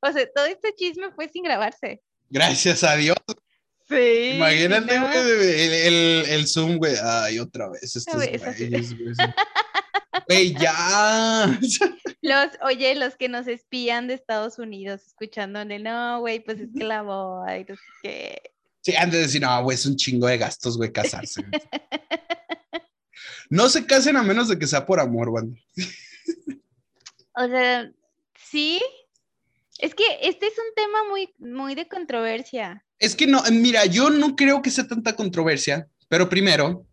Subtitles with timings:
[0.00, 2.00] O sea, todo este chisme fue sin grabarse.
[2.30, 3.16] Gracias a Dios.
[3.88, 4.32] Sí.
[4.36, 5.06] Imagínate, no.
[5.06, 6.94] güey, el, el, el Zoom, güey.
[7.02, 9.14] Ay, otra vez estos güeyes, güey.
[10.26, 11.58] Güey, ya.
[12.22, 16.84] Los, oye, los que nos espían de Estados Unidos escuchándole, no, güey, pues es que
[16.84, 18.42] la boda y no sé qué.
[18.82, 21.42] Sí, antes de decir, no, güey, es un chingo de gastos, güey, casarse.
[23.50, 25.46] No se casen a menos de que sea por amor, güey.
[27.34, 27.90] O sea,
[28.50, 28.78] sí.
[29.78, 32.84] Es que este es un tema muy, muy de controversia.
[32.98, 36.84] Es que no, mira, yo no creo que sea tanta controversia, pero primero.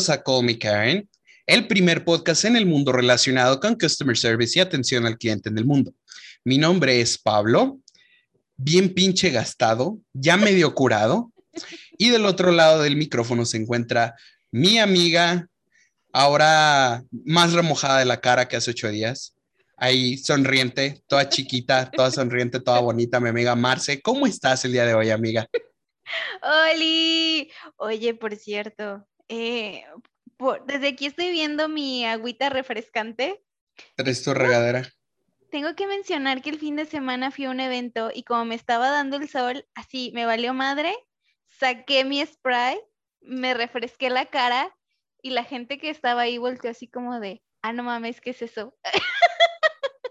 [0.00, 1.10] Bienvenidos a Call Me Karen,
[1.46, 5.58] el primer podcast en el mundo relacionado con customer service y atención al cliente en
[5.58, 5.92] el mundo.
[6.42, 7.80] Mi nombre es Pablo,
[8.56, 11.30] bien pinche gastado, ya medio curado,
[11.98, 14.14] y del otro lado del micrófono se encuentra
[14.50, 15.46] mi amiga,
[16.14, 19.36] ahora más remojada de la cara que hace ocho días,
[19.76, 24.00] ahí sonriente, toda chiquita, toda sonriente, toda bonita, mi amiga Marce.
[24.00, 25.46] ¿Cómo estás el día de hoy, amiga?
[26.72, 27.50] ¡Oli!
[27.76, 29.84] Oye, por cierto, eh,
[30.36, 33.42] por- desde aquí estoy viendo mi agüita refrescante.
[33.94, 34.82] ¿Traes tu regadera?
[35.50, 38.54] Tengo que mencionar que el fin de semana fui a un evento y como me
[38.56, 40.94] estaba dando el sol, así me valió madre,
[41.48, 42.78] saqué mi spray,
[43.20, 44.76] me refresqué la cara
[45.22, 48.42] y la gente que estaba ahí volteó así como de, ah, no mames, ¿qué es
[48.42, 48.76] eso?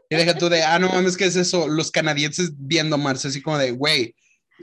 [0.10, 1.68] Y deja tú de, ah, no mames, ¿qué es eso?
[1.68, 4.16] Los canadienses viendo a Marce así como de, güey,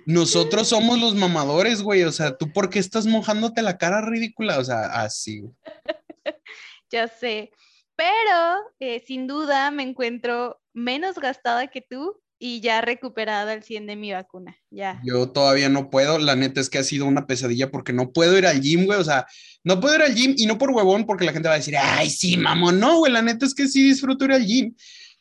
[0.04, 2.02] nosotros somos los mamadores, güey.
[2.04, 4.58] O sea, ¿tú por qué estás mojándote la cara ridícula?
[4.58, 5.42] O sea, así.
[6.88, 7.50] Ya sé,
[7.96, 13.86] pero eh, sin duda me encuentro menos gastada que tú y ya recuperada al 100
[13.86, 15.00] de mi vacuna, ya.
[15.04, 16.18] Yo todavía no puedo.
[16.18, 19.00] La neta es que ha sido una pesadilla porque no puedo ir al gym, güey.
[19.00, 19.26] O sea,
[19.64, 21.76] no puedo ir al gym y no por huevón porque la gente va a decir,
[21.76, 22.78] ay, sí, mamón.
[22.78, 24.74] No, güey, la neta es que sí disfruto ir al gym.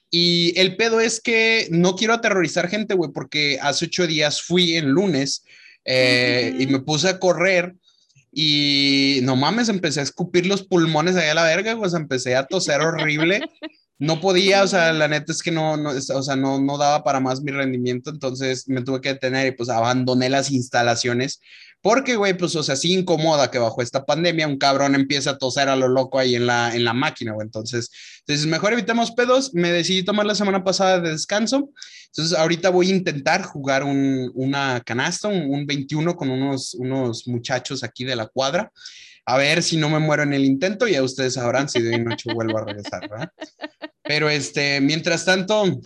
[0.10, 4.76] Y el pedo es que no quiero aterrorizar gente, güey, porque hace ocho días fui
[4.76, 5.44] en lunes
[5.84, 7.76] eh, y me puse a correr
[8.32, 12.46] y no mames, empecé a escupir los pulmones allá a la verga, sea, empecé a
[12.46, 13.42] toser horrible.
[13.98, 17.04] No podía, o sea, la neta es que no, no, o sea, no, no daba
[17.04, 21.40] para más mi rendimiento, entonces me tuve que detener y pues abandoné las instalaciones
[21.86, 25.38] porque, güey, pues, o sea, sí incomoda que bajo esta pandemia un cabrón empiece a
[25.38, 27.46] toser a lo loco ahí en la, en la máquina, güey.
[27.46, 27.92] Entonces,
[28.22, 29.54] entonces, mejor evitemos pedos.
[29.54, 31.70] Me decidí tomar la semana pasada de descanso.
[32.08, 37.28] Entonces, ahorita voy a intentar jugar un, una canasta, un, un 21 con unos, unos
[37.28, 38.72] muchachos aquí de la cuadra.
[39.25, 42.31] A ver si no me muero en el intento, ya ustedes sabrán si de noche
[42.34, 43.31] vuelvo a regresar, ¿verdad?
[44.03, 45.80] Pero este, mientras tanto,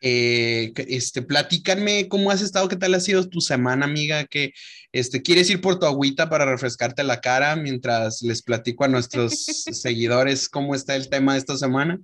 [0.00, 4.52] eh, este, platícanme cómo has estado, qué tal ha sido tu semana, amiga, que
[4.92, 9.32] este, quieres ir por tu agüita para refrescarte la cara mientras les platico a nuestros
[9.72, 12.00] seguidores cómo está el tema de esta semana.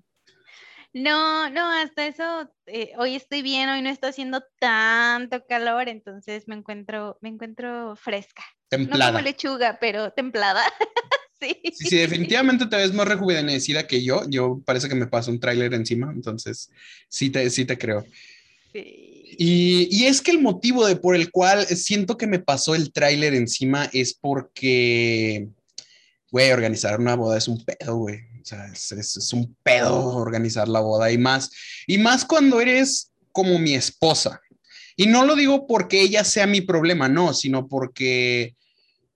[0.95, 6.47] No, no, hasta eso, eh, hoy estoy bien, hoy no está haciendo tanto calor, entonces
[6.47, 8.45] me encuentro, me encuentro fresca.
[8.71, 9.13] No Templada.
[9.13, 10.63] como lechuga, pero templada.
[11.41, 11.61] Sí.
[11.75, 14.23] Sí, sí, definitivamente te ves más rejuvenecida que yo.
[14.31, 16.71] Yo parece que me pasó un tráiler encima, entonces
[17.09, 18.07] sí te, sí te creo.
[18.73, 19.35] Sí.
[19.37, 22.93] Y, y es que el motivo de por el cual siento que me pasó el
[22.95, 25.49] tráiler encima es porque,
[26.31, 28.21] güey, organizar una boda es un pedo, güey.
[28.45, 31.51] O sea, es, es- un pedo organizar la boda y más,
[31.87, 34.39] y más cuando eres como mi esposa.
[34.97, 38.55] Y no lo digo porque ella sea mi problema, no, sino porque,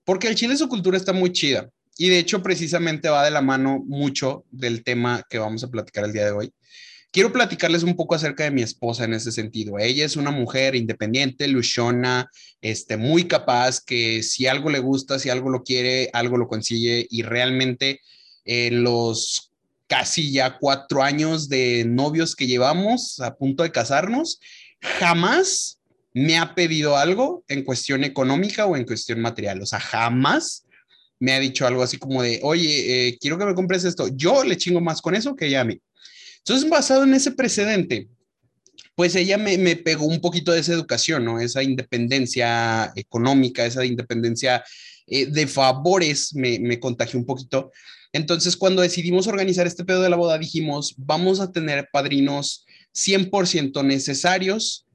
[0.03, 1.69] porque el Chile su cultura está muy chida.
[1.95, 6.05] Y de hecho, precisamente va de la mano mucho del tema que vamos a platicar
[6.05, 6.51] el día de hoy.
[7.11, 9.77] Quiero platicarles un poco acerca de mi esposa en ese sentido.
[9.77, 12.29] Ella es una mujer independiente, luchona,
[12.61, 17.05] este, muy capaz, que si algo le gusta, si algo lo quiere, algo lo consigue
[17.09, 18.01] y realmente
[18.51, 19.51] en los
[19.85, 24.39] casi ya cuatro años de novios que llevamos a punto de casarnos,
[24.81, 25.79] jamás
[26.15, 29.61] me ha pedido algo en cuestión económica o en cuestión material.
[29.61, 30.65] O sea, jamás
[31.19, 34.07] me ha dicho algo así como de, oye, eh, quiero que me compres esto.
[34.07, 35.79] Yo le chingo más con eso que ella a mí.
[36.39, 38.07] Entonces, basado en ese precedente,
[38.95, 41.39] pues ella me, me pegó un poquito de esa educación, ¿no?
[41.39, 44.63] Esa independencia económica, esa independencia
[45.05, 47.71] eh, de favores me, me contagió un poquito.
[48.13, 52.65] Entonces, cuando decidimos organizar este pedo de la boda, dijimos, vamos a tener padrinos
[52.95, 54.85] 100% necesarios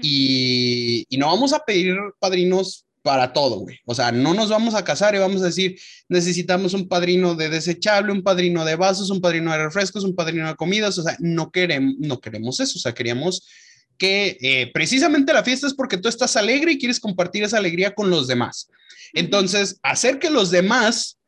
[0.00, 3.78] y no vamos a pedir padrinos para todo, güey.
[3.84, 5.78] O sea, no nos vamos a casar y vamos a decir,
[6.08, 10.48] necesitamos un padrino de desechable, un padrino de vasos, un padrino de refrescos, un padrino
[10.48, 10.96] de comidas.
[10.96, 12.78] O sea, no queremos, no queremos eso.
[12.78, 13.46] O sea, queríamos
[13.98, 17.94] que eh, precisamente la fiesta es porque tú estás alegre y quieres compartir esa alegría
[17.94, 18.70] con los demás.
[19.12, 21.18] Entonces, hacer que los demás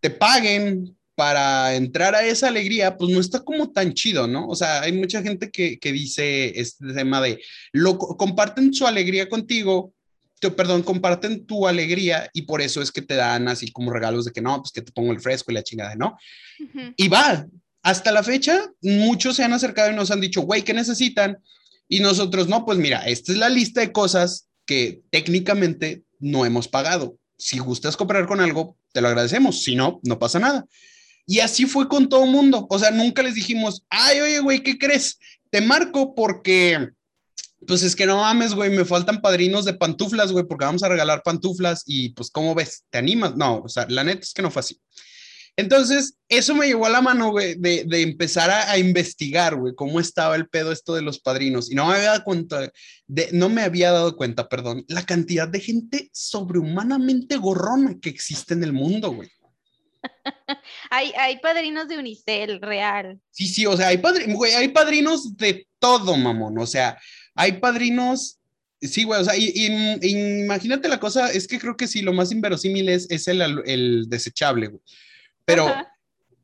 [0.00, 4.46] te paguen para entrar a esa alegría, pues no está como tan chido, ¿no?
[4.46, 7.42] O sea, hay mucha gente que, que dice este tema de,
[7.72, 9.92] lo, comparten su alegría contigo,
[10.40, 14.26] te, perdón, comparten tu alegría y por eso es que te dan así como regalos
[14.26, 16.16] de que no, pues que te pongo el fresco y la chingada, ¿no?
[16.96, 17.48] Y va,
[17.82, 21.38] hasta la fecha, muchos se han acercado y nos han dicho, güey, ¿qué necesitan?
[21.88, 26.68] Y nosotros, no, pues mira, esta es la lista de cosas que técnicamente no hemos
[26.68, 27.18] pagado.
[27.36, 29.62] Si gustas comprar con algo, te lo agradecemos.
[29.62, 30.66] Si no, no pasa nada.
[31.26, 32.66] Y así fue con todo el mundo.
[32.70, 35.18] O sea, nunca les dijimos, ay, oye, güey, ¿qué crees?
[35.50, 36.88] Te marco porque,
[37.66, 40.88] pues es que no mames, güey, me faltan padrinos de pantuflas, güey, porque vamos a
[40.88, 42.84] regalar pantuflas y pues, ¿cómo ves?
[42.90, 43.36] ¿Te animas?
[43.36, 44.80] No, o sea, la neta es que no fue así.
[45.58, 49.98] Entonces, eso me llevó a la mano, güey, de, de, empezar a, investigar, güey, cómo
[49.98, 51.68] estaba el pedo esto de los padrinos.
[51.68, 52.72] Y no me había dado cuenta,
[53.08, 58.54] de, no me había dado cuenta, perdón, la cantidad de gente sobrehumanamente gorrona que existe
[58.54, 59.30] en el mundo, güey.
[60.90, 63.18] hay, hay padrinos de Unicel, real.
[63.32, 64.00] Sí, sí, o sea, hay,
[64.56, 66.56] hay padrinos de todo, mamón.
[66.56, 66.96] O sea,
[67.34, 68.38] hay padrinos,
[68.80, 69.66] sí, güey, o sea, y,
[70.06, 74.08] imagínate la cosa, es que creo que sí, lo más inverosímil es, es el, el
[74.08, 74.82] desechable, güey.
[75.48, 75.74] Pero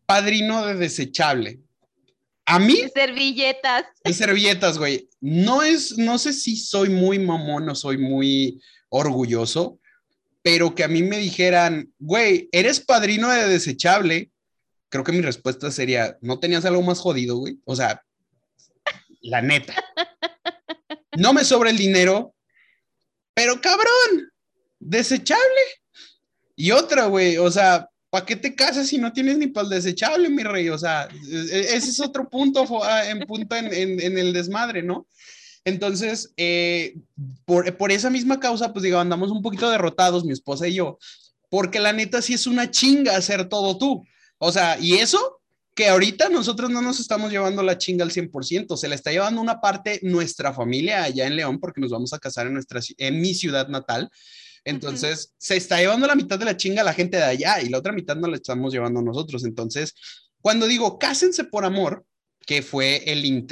[0.07, 1.61] padrino de desechable.
[2.47, 2.81] A mí.
[2.81, 3.85] De servilletas.
[4.03, 5.11] De servilletas, güey.
[5.21, 9.79] No es, no sé si soy muy mamón o soy muy orgulloso,
[10.41, 14.31] pero que a mí me dijeran, güey, eres padrino de desechable,
[14.89, 17.59] creo que mi respuesta sería, ¿no tenías algo más jodido, güey?
[17.67, 18.03] O sea,
[19.21, 19.75] la neta.
[21.17, 22.35] No me sobra el dinero,
[23.35, 24.33] pero cabrón,
[24.81, 25.63] desechable.
[26.57, 29.71] Y otra, güey, o sea, ¿para qué te casas si no tienes ni para el
[29.71, 30.69] desechable, mi rey?
[30.69, 35.09] O sea, e, e, ese es otro punto ah, en punto en, el desmadre, ¿no?
[35.65, 36.95] Entonces, eh,
[37.45, 41.01] por, por, esa misma causa, pues digo, andamos un poquito derrotados, mi esposa y yo,
[41.51, 44.05] porque la neta sí es una chinga hacer todo tú.
[44.39, 45.41] O sea, y eso
[45.75, 49.41] que ahorita nosotros no nos estamos llevando la chinga al 100%, se la está llevando
[49.41, 53.21] una parte nuestra familia allá en León, porque nos vamos a casar en, nuestra, en
[53.21, 54.09] mi ciudad natal.
[54.65, 57.79] Entonces, se está llevando la mitad de la chinga la gente de allá y la
[57.79, 59.45] otra mitad no la estamos llevando nosotros.
[59.45, 59.95] Entonces,
[60.41, 62.05] cuando digo cásense por amor,
[62.47, 63.03] que fue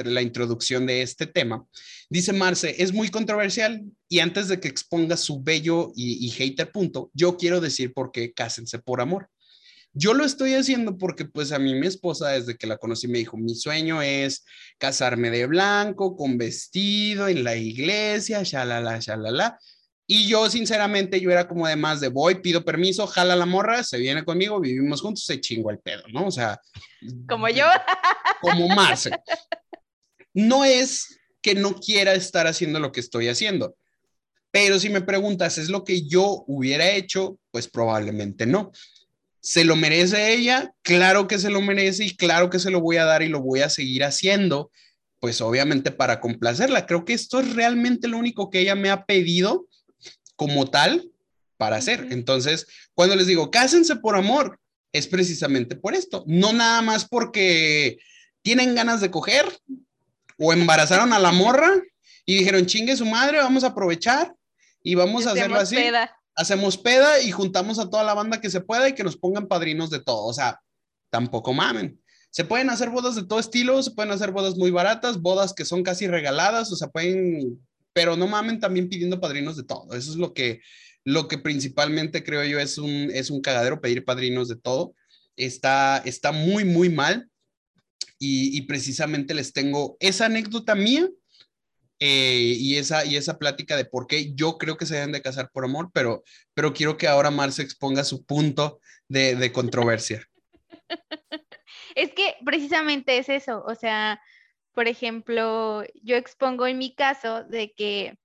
[0.05, 1.64] la introducción de este tema.
[2.11, 6.70] Dice Marce, es muy controversial y antes de que exponga su bello y, y hater
[6.70, 9.29] punto, yo quiero decir por qué cásense por amor.
[9.94, 13.19] Yo lo estoy haciendo porque pues a mí mi esposa desde que la conocí me
[13.19, 14.44] dijo, mi sueño es
[14.79, 19.59] casarme de blanco, con vestido, en la iglesia, shalala, shalala.
[20.06, 23.84] Y yo, sinceramente, yo era como de más de voy, pido permiso, jala la morra,
[23.84, 26.26] se viene conmigo, vivimos juntos, se chingo el pedo, ¿no?
[26.26, 26.60] O sea.
[27.28, 27.64] Como yo.
[28.40, 29.10] Como Marce.
[30.34, 33.76] No es que no quiera estar haciendo lo que estoy haciendo.
[34.50, 37.38] Pero si me preguntas, ¿es lo que yo hubiera hecho?
[37.50, 38.70] Pues probablemente no.
[39.40, 40.72] ¿Se lo merece ella?
[40.82, 43.40] Claro que se lo merece y claro que se lo voy a dar y lo
[43.40, 44.70] voy a seguir haciendo,
[45.20, 46.87] pues obviamente para complacerla.
[46.87, 49.66] Creo que esto es realmente lo único que ella me ha pedido
[50.42, 51.08] como tal
[51.56, 52.08] para hacer.
[52.10, 54.58] Entonces, cuando les digo, cásense por amor,
[54.92, 56.25] es precisamente por esto.
[56.26, 57.99] No nada más porque
[58.42, 59.44] tienen ganas de coger
[60.37, 61.70] o embarazaron a la morra
[62.26, 64.34] y dijeron, chingue su madre, vamos a aprovechar
[64.82, 65.76] y vamos a hacerlo así.
[66.34, 69.46] Hacemos peda y juntamos a toda la banda que se pueda y que nos pongan
[69.46, 70.25] padrinos de todo.
[70.25, 70.61] O sea,
[71.11, 72.02] tampoco mamen.
[72.30, 75.64] Se pueden hacer bodas de todo estilo, se pueden hacer bodas muy baratas, bodas que
[75.64, 77.61] son casi regaladas, o sea, pueden
[77.92, 79.94] pero no mamen también pidiendo padrinos de todo.
[79.94, 80.61] Eso es lo que,
[81.04, 84.94] lo que principalmente creo yo es un, es un cagadero pedir padrinos de todo.
[85.37, 87.28] Está, está muy, muy mal.
[88.25, 91.08] Y, precisamente les tengo esa anécdota mía
[91.99, 95.22] eh, y, esa, y esa plática de por qué yo creo que se deben de
[95.22, 96.22] casar por amor, pero,
[96.54, 100.25] pero quiero que ahora Marce exponga su punto de, de controversia.
[101.94, 104.20] Es que precisamente es eso, o sea,
[104.75, 108.19] por ejemplo, yo expongo en mi caso de que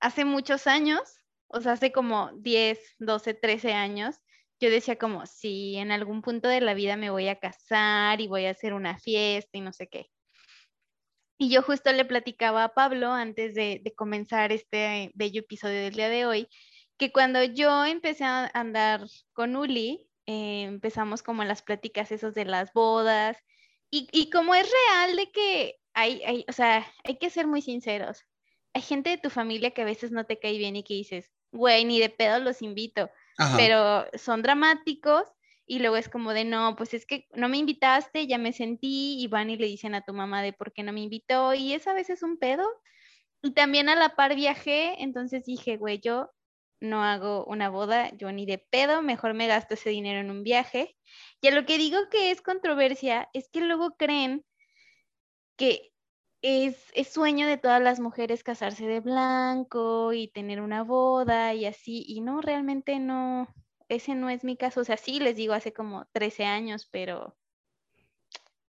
[0.00, 1.00] hace muchos años,
[1.48, 4.16] o sea, hace como 10, 12, 13 años,
[4.60, 8.28] yo decía como, si en algún punto de la vida me voy a casar y
[8.28, 10.10] voy a hacer una fiesta y no sé qué.
[11.38, 16.10] Y yo justo le platicaba a Pablo antes de, comenzar este bello episodio del día
[16.10, 16.48] de hoy,
[16.98, 22.44] que cuando yo empecé a andar con Uli, eh, empezamos como las pláticas esos de
[22.44, 23.38] las bodas,
[23.90, 28.24] y, y como es real de que hay, o sea, hay que ser muy sinceros.
[28.72, 31.30] Hay gente de tu familia que a veces no te cae bien y que dices,
[31.52, 33.10] güey, ni de pedo los invito.
[33.56, 35.24] Pero son dramáticos
[35.66, 39.18] y luego es como de, no, pues es que no me invitaste, ya me sentí
[39.18, 41.72] y van y le dicen a tu mamá de por qué no me invitó y
[41.72, 42.66] es a veces un pedo.
[43.42, 46.30] Y también a la par viajé, entonces dije, güey, yo
[46.80, 50.42] no hago una boda, yo ni de pedo, mejor me gasto ese dinero en un
[50.42, 50.96] viaje.
[51.40, 54.44] Y a lo que digo que es controversia es que luego creen
[55.60, 55.92] que
[56.40, 62.02] es, sueño de todas las mujeres casarse de blanco y tener una boda y así,
[62.08, 63.46] y no, realmente no,
[63.90, 64.80] ese no es mi caso.
[64.80, 67.36] O sea, sí les digo hace como 13 años, pero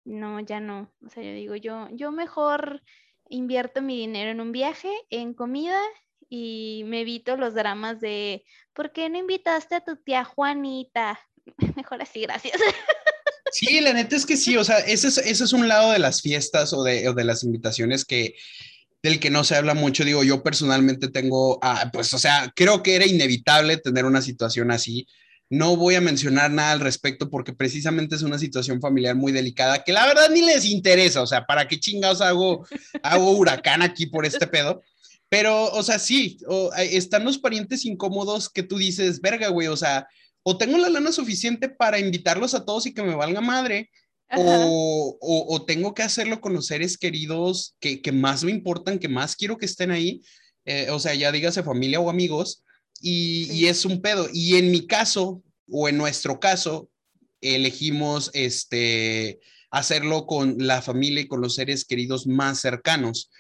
[0.06, 0.92] no, ya no.
[1.06, 2.82] O sea, yo digo, yo, yo mejor
[3.30, 5.80] invierto mi dinero en un viaje, en comida
[6.30, 11.20] y me evito los dramas de, ¿por qué no invitaste a tu tía Juanita?
[11.76, 12.60] Mejor así, gracias.
[13.52, 16.00] Sí, la neta es que sí, o sea, ese es, ese es un lado de
[16.00, 18.36] las fiestas o de, o de las invitaciones que,
[19.04, 20.06] del que no se habla mucho.
[20.06, 24.72] Digo, yo personalmente tengo, ah, pues, o sea, creo que era inevitable tener una situación
[24.72, 25.08] así.
[25.50, 29.84] No voy a mencionar nada al respecto porque precisamente es una situación familiar muy delicada
[29.84, 31.22] que la verdad ni les interesa.
[31.22, 32.66] O sea, ¿para qué chingados hago,
[33.04, 34.82] hago huracán aquí por este pedo?
[35.28, 36.38] Pero, o sea, sí,
[36.78, 40.08] están los parientes incómodos que tú dices, verga, güey, o sea,
[40.44, 43.90] o tengo la lana suficiente para invitarlos a todos y que me valga madre,
[44.34, 49.10] o, o, tengo que hacerlo con los seres queridos que, que, más me importan, que
[49.10, 50.22] más quiero que estén ahí,
[50.64, 52.64] eh, o sea, ya dígase familia o amigos,
[53.02, 54.30] y, y, es un pedo.
[54.32, 56.90] Y en mi caso, o en nuestro caso,
[57.42, 59.40] elegimos este,
[59.72, 63.32] hacerlo con la familia y con los seres queridos más cercanos.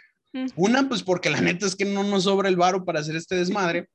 [0.56, 3.36] Una, pues porque la neta es que no nos sobra el varo para hacer este
[3.36, 3.90] desmadre.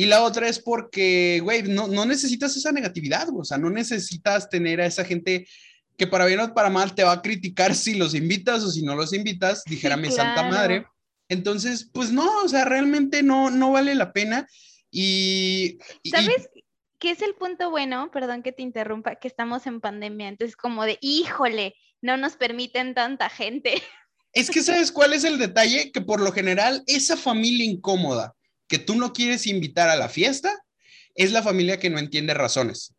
[0.00, 4.48] Y la otra es porque, güey, no, no necesitas esa negatividad, o sea, no necesitas
[4.48, 5.46] tener a esa gente
[5.98, 8.80] que para bien o para mal te va a criticar si los invitas o si
[8.80, 10.86] no los invitas, dijera mi santa madre.
[11.28, 14.48] Entonces, pues no, o sea, realmente no, no vale la pena.
[14.90, 15.76] Y,
[16.10, 16.48] ¿Sabes
[16.98, 18.10] qué es el punto bueno?
[18.10, 22.94] Perdón que te interrumpa, que estamos en pandemia, entonces como de, híjole, no nos permiten
[22.94, 23.82] tanta gente.
[24.32, 28.34] Es que sabes cuál es el detalle, que por lo general esa familia incómoda
[28.70, 30.56] que tú no quieres invitar a la fiesta
[31.16, 32.94] es la familia que no entiende razones.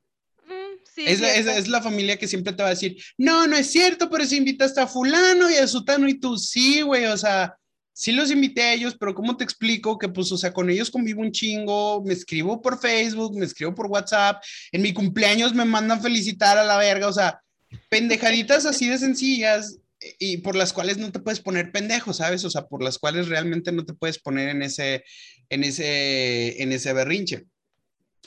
[0.45, 3.71] Mm, es, la, es, la, familia que siempre te va a decir, no, no es
[3.71, 7.55] cierto, pero si invitaste a fulano y a sutano y tú, sí, güey, o sea,
[7.93, 10.91] sí los invité a ellos, pero ¿cómo te explico que pues, o sea, con ellos
[10.91, 15.63] convivo un chingo, me escribo por Facebook, me escribo por WhatsApp, en mi cumpleaños me
[15.63, 17.41] mandan felicitar a la verga, o sea,
[17.89, 19.77] pendejaditas así de sencillas
[20.19, 22.43] y por las cuales no te puedes poner pendejo, ¿sabes?
[22.43, 25.03] O sea, por las cuales realmente no te puedes poner en ese,
[25.49, 27.45] en ese, en ese berrinche.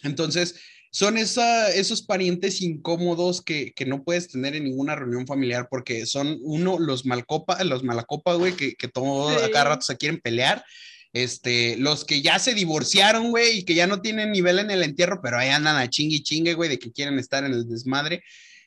[0.02, 0.56] Entonces,
[0.90, 6.38] son esos parientes incómodos que, que, no puedes tener en ninguna reunión familiar porque son
[6.42, 10.64] uno, los malcopa, los malacopa, güey, que, que todo a cada rato se quieren pelear.
[11.12, 14.84] Este, los que ya se divorciaron, güey, y que ya no tienen nivel en el
[14.84, 17.68] entierro, pero ahí andan a chingue y chingue, güey, de que quieren estar en el
[17.68, 18.22] desmadre.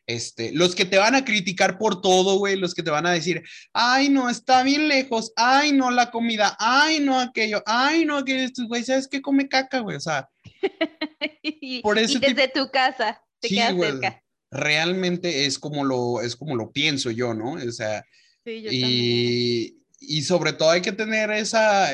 [0.08, 3.12] Este, los que te van a criticar por todo, güey, los que te van a
[3.12, 8.16] decir, ay, no, está bien lejos, ay, no, la comida, ay, no, aquello, ay, no,
[8.16, 9.98] aquello, güey, ¿sabes qué come caca, güey?
[9.98, 10.30] O sea,
[11.84, 12.18] por eso.
[12.18, 14.24] Y desde tu casa, te quedas cerca.
[14.50, 17.54] Realmente es como lo, es como lo pienso yo, ¿no?
[17.56, 18.06] O sea,
[18.46, 21.90] sí, yo y, y sobre todo hay que tener esa,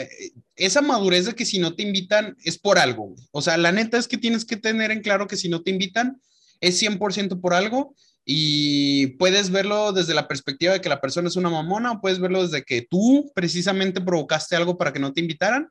[0.56, 3.16] esa madurez de que si no te invitan es por algo.
[3.32, 5.72] O sea, la neta es que tienes que tener en claro que si no te
[5.72, 6.22] invitan
[6.64, 7.94] es 100% por algo
[8.26, 12.20] y puedes verlo desde la perspectiva de que la persona es una mamona o puedes
[12.20, 15.68] verlo desde que tú precisamente provocaste algo para que no te invitaran,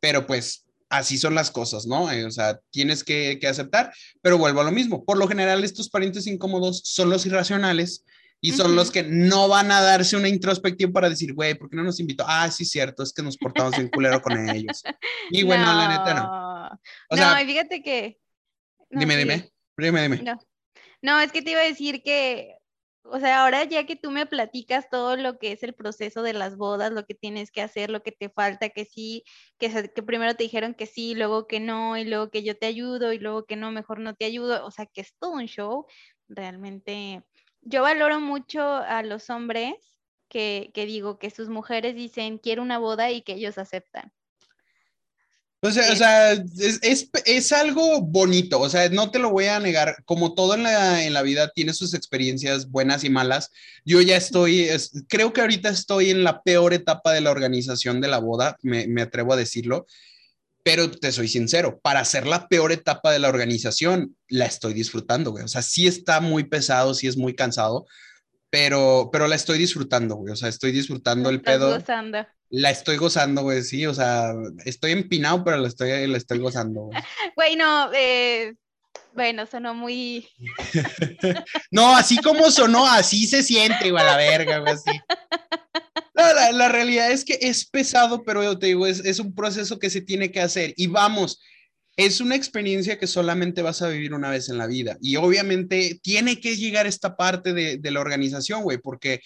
[0.00, 2.10] pero pues así son las cosas, ¿no?
[2.10, 5.04] Eh, o sea, tienes que, aceptar, pero vuelvo a lo mismo.
[5.04, 8.04] Por lo general, estos parientes incómodos son los irracionales
[8.40, 11.76] y son los que no van a darse una introspección para decir, güey, ¿por qué
[11.76, 12.24] no nos invitó?
[12.26, 14.82] Ah, sí, cierto, es que nos portamos bien culero con ellos.
[15.30, 17.16] Y bueno, la neta no.
[17.16, 18.18] no, y fíjate que...
[18.90, 19.53] dime, dime.
[20.22, 20.38] No.
[21.02, 22.56] no, es que te iba a decir que,
[23.04, 26.32] o sea, ahora ya que tú me platicas todo lo que es el proceso de
[26.32, 29.24] las bodas, lo que tienes que hacer, lo que te falta, que sí,
[29.58, 32.66] que, que primero te dijeron que sí, luego que no, y luego que yo te
[32.66, 35.46] ayudo, y luego que no, mejor no te ayudo, o sea, que es todo un
[35.46, 35.86] show,
[36.28, 37.22] realmente.
[37.62, 39.74] Yo valoro mucho a los hombres
[40.28, 44.12] que, que digo que sus mujeres dicen quiero una boda y que ellos aceptan.
[45.64, 49.58] O sea, o sea es, es, algo bonito, o sea, no te lo voy a
[49.60, 53.50] negar, como todo en la, en la vida tiene sus experiencias buenas y malas,
[53.82, 54.68] yo ya estoy,
[55.08, 58.86] creo que ahorita estoy en la peor etapa de la organización de la boda, me,
[58.88, 59.86] me atrevo a decirlo,
[60.62, 65.30] pero te soy sincero, para hacer la peor etapa de la organización, la estoy disfrutando,
[65.30, 67.86] güey, o sea, sí está muy pesado, sí es muy cansado,
[68.50, 71.70] pero, pero la estoy disfrutando, güey, o sea, estoy disfrutando el pedo.
[72.56, 74.32] La estoy gozando, güey, sí, o sea,
[74.64, 77.02] estoy empinado, pero la estoy, la estoy gozando, güey.
[77.36, 78.54] Güey, no, eh,
[79.12, 80.28] bueno, sonó muy...
[81.72, 85.00] no, así como sonó, así se siente, güey, a la verga, güey, así.
[86.14, 89.80] la, la, realidad es que es pesado, pero yo te digo, es, es un proceso
[89.80, 90.74] que se tiene que hacer.
[90.76, 91.40] Y vamos,
[91.96, 94.96] es una experiencia que solamente vas a vivir una vez en la vida.
[95.00, 99.22] Y obviamente tiene que llegar esta parte de, de la organización, güey, porque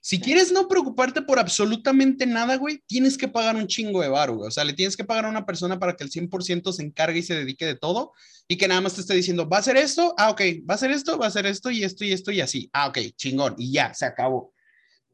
[0.00, 4.30] si quieres no preocuparte por absolutamente nada, güey, tienes que pagar un chingo de bar,
[4.30, 4.48] güey.
[4.48, 7.18] O sea, le tienes que pagar a una persona para que el 100% se encargue
[7.18, 8.12] y se dedique de todo
[8.46, 10.78] y que nada más te esté diciendo, va a ser esto, ah, ok, va a
[10.78, 12.70] ser esto, va a ser esto y esto y esto y así.
[12.72, 13.54] Ah, ok, chingón.
[13.58, 14.52] Y ya, se acabó.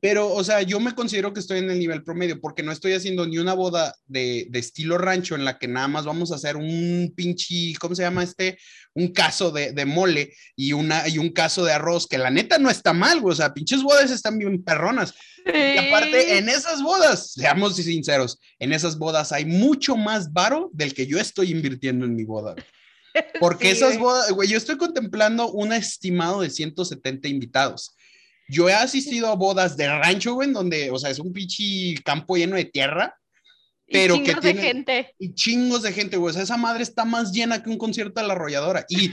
[0.04, 2.92] Pero, o sea, yo me considero que estoy en el nivel promedio porque no estoy
[2.92, 6.34] haciendo ni una boda de, de estilo rancho en la que nada más vamos a
[6.34, 8.58] hacer un pinche, ¿cómo se llama este?
[8.92, 12.58] Un caso de, de, mole y, una, y un caso de arroz, que la neta
[12.58, 13.32] no está mal, güey.
[13.32, 15.14] O sea, pinches bodas están bien perronas.
[15.46, 20.92] Y aparte, en esas bodas, seamos sinceros, en esas bodas hay mucho más varo del
[20.92, 22.54] que yo estoy invirtiendo en mi boda.
[23.40, 27.96] Porque sí, esas bodas, güey, yo estoy contemplando un estimado de 170 invitados
[28.48, 31.94] yo he asistido a bodas de rancho, güey, en donde, o sea, es un pinche
[32.04, 33.16] campo lleno de tierra,
[33.90, 35.14] pero y que tiene de gente.
[35.18, 36.30] y chingos de gente, güey.
[36.30, 38.86] O sea, esa madre está más llena que un concierto de la arrolladora.
[38.88, 39.10] Y,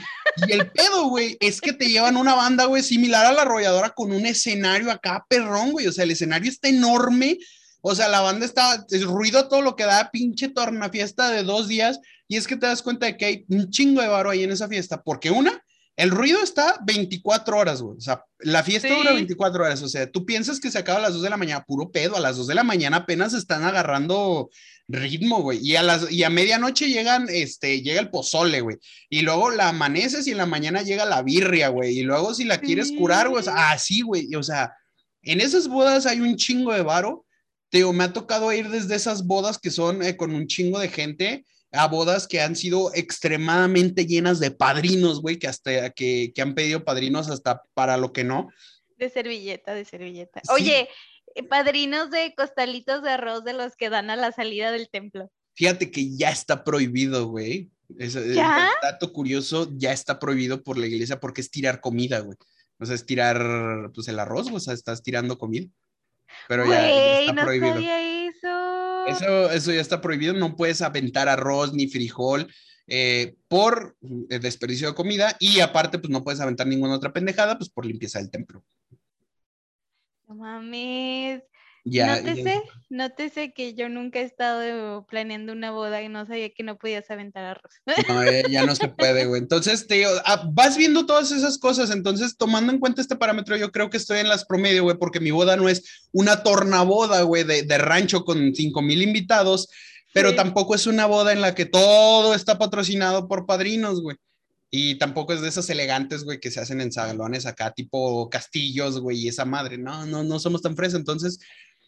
[0.47, 3.89] y el pedo, güey, es que te llevan una banda, güey, similar a la arrolladora
[3.89, 5.87] con un escenario acá perrón, güey.
[5.87, 7.37] O sea, el escenario está enorme.
[7.81, 11.43] O sea, la banda está, es ruido todo lo que da, pinche torna fiesta de
[11.43, 11.99] dos días.
[12.27, 14.51] Y es que te das cuenta de que hay un chingo de varo ahí en
[14.51, 15.61] esa fiesta, porque una,
[15.97, 17.97] el ruido está 24 horas, güey.
[17.97, 18.95] O sea, la fiesta Sí.
[18.95, 19.81] dura 24 horas.
[19.81, 22.15] O sea, tú piensas que se acaba a las 2 de la mañana, puro pedo.
[22.15, 24.49] A las 2 de la mañana apenas están agarrando
[24.87, 25.59] ritmo, güey.
[25.61, 28.77] Y a las y a medianoche llegan, este, llega el pozole, güey.
[29.09, 31.99] Y luego la amaneces y en la mañana llega la birria, güey.
[31.99, 34.27] Y luego si la quieres curar, güey, así, güey.
[34.29, 34.73] Y, O sea,
[35.23, 37.25] en esas bodas hay un chingo de varo.
[37.69, 40.79] Te digo, me ha tocado ir desde esas bodas que son eh, con un chingo
[40.79, 46.31] de gente a bodas que han sido extremadamente llenas de padrinos, güey, que hasta que,
[46.35, 48.49] que han pedido padrinos hasta para lo que no.
[48.97, 50.41] De servilleta, de servilleta.
[50.43, 50.49] Sí.
[50.53, 50.89] Oye,
[51.35, 55.31] eh, padrinos de costalitos de arroz de los que dan a la salida del templo.
[55.53, 57.69] Fíjate que ya está prohibido, güey.
[57.97, 58.69] Es, ¿Ya?
[58.81, 62.37] dato curioso, ya está prohibido por la iglesia porque es tirar comida, güey.
[62.79, 65.67] O sea, es tirar, pues, el arroz, o sea, estás tirando comida.
[66.47, 67.73] Pero ya, está no prohibido.
[67.73, 68.10] sabía
[69.07, 69.51] eso.
[69.51, 72.51] Eso, ya está prohibido, no puedes aventar arroz ni frijol
[72.87, 73.95] eh, por
[74.29, 77.85] eh, desperdicio de comida y aparte, pues no puedes aventar ninguna otra pendejada, pues por
[77.85, 78.63] limpieza del templo.
[80.27, 81.43] No mames.
[81.83, 86.61] Ya, nótese, nótese que yo nunca he estado planeando una boda y no sabía que
[86.63, 87.73] no podías aventar arroz.
[88.07, 89.41] No, eh, ya no se puede, güey.
[89.41, 91.89] Entonces, te digo, ah, vas viendo todas esas cosas.
[91.89, 95.19] Entonces, tomando en cuenta este parámetro, yo creo que estoy en las promedio, güey, porque
[95.19, 99.67] mi boda no es una tornaboda, güey, de, de rancho con cinco mil invitados,
[100.13, 100.35] pero Sí.
[100.35, 104.17] tampoco es una boda en la que todo está patrocinado por padrinos, güey.
[104.69, 108.99] Y tampoco es de esas elegantes, güey, que se hacen en salones acá, tipo castillos,
[109.01, 109.77] güey, y esa madre.
[109.77, 110.99] No, no, no somos tan fresas.
[110.99, 111.39] Entonces,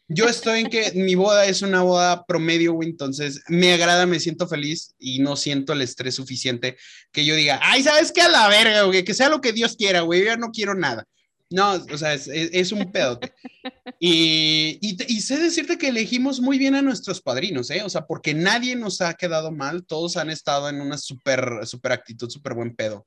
[0.08, 4.20] yo estoy en que mi boda es una boda promedio, güey, entonces me agrada, me
[4.20, 6.78] siento feliz y no siento el estrés suficiente
[7.12, 8.22] que yo diga, ay, ¿sabes qué?
[8.22, 11.06] A la verga, güey, que sea lo que Dios quiera, güey, yo no quiero nada.
[11.50, 13.32] No, o sea, es, un pedote.
[14.00, 17.84] Y, y, y sé decirte que elegimos muy bien a nuestros padrinos, ¿eh?
[17.84, 21.92] O sea, porque nadie nos ha quedado mal, todos han estado en una súper, súper
[21.92, 23.06] actitud, súper buen pedo.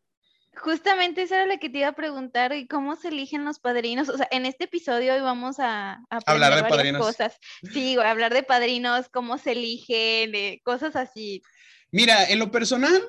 [0.58, 4.08] Justamente eso era lo que te iba a preguntar, ¿y cómo se eligen los padrinos?
[4.08, 7.06] O sea, en este episodio hoy vamos a, a Hablar de padrinos.
[7.06, 7.36] cosas.
[7.72, 11.42] Sí, hablar de padrinos, cómo se eligen, de cosas así.
[11.90, 13.02] Mira, en lo personal,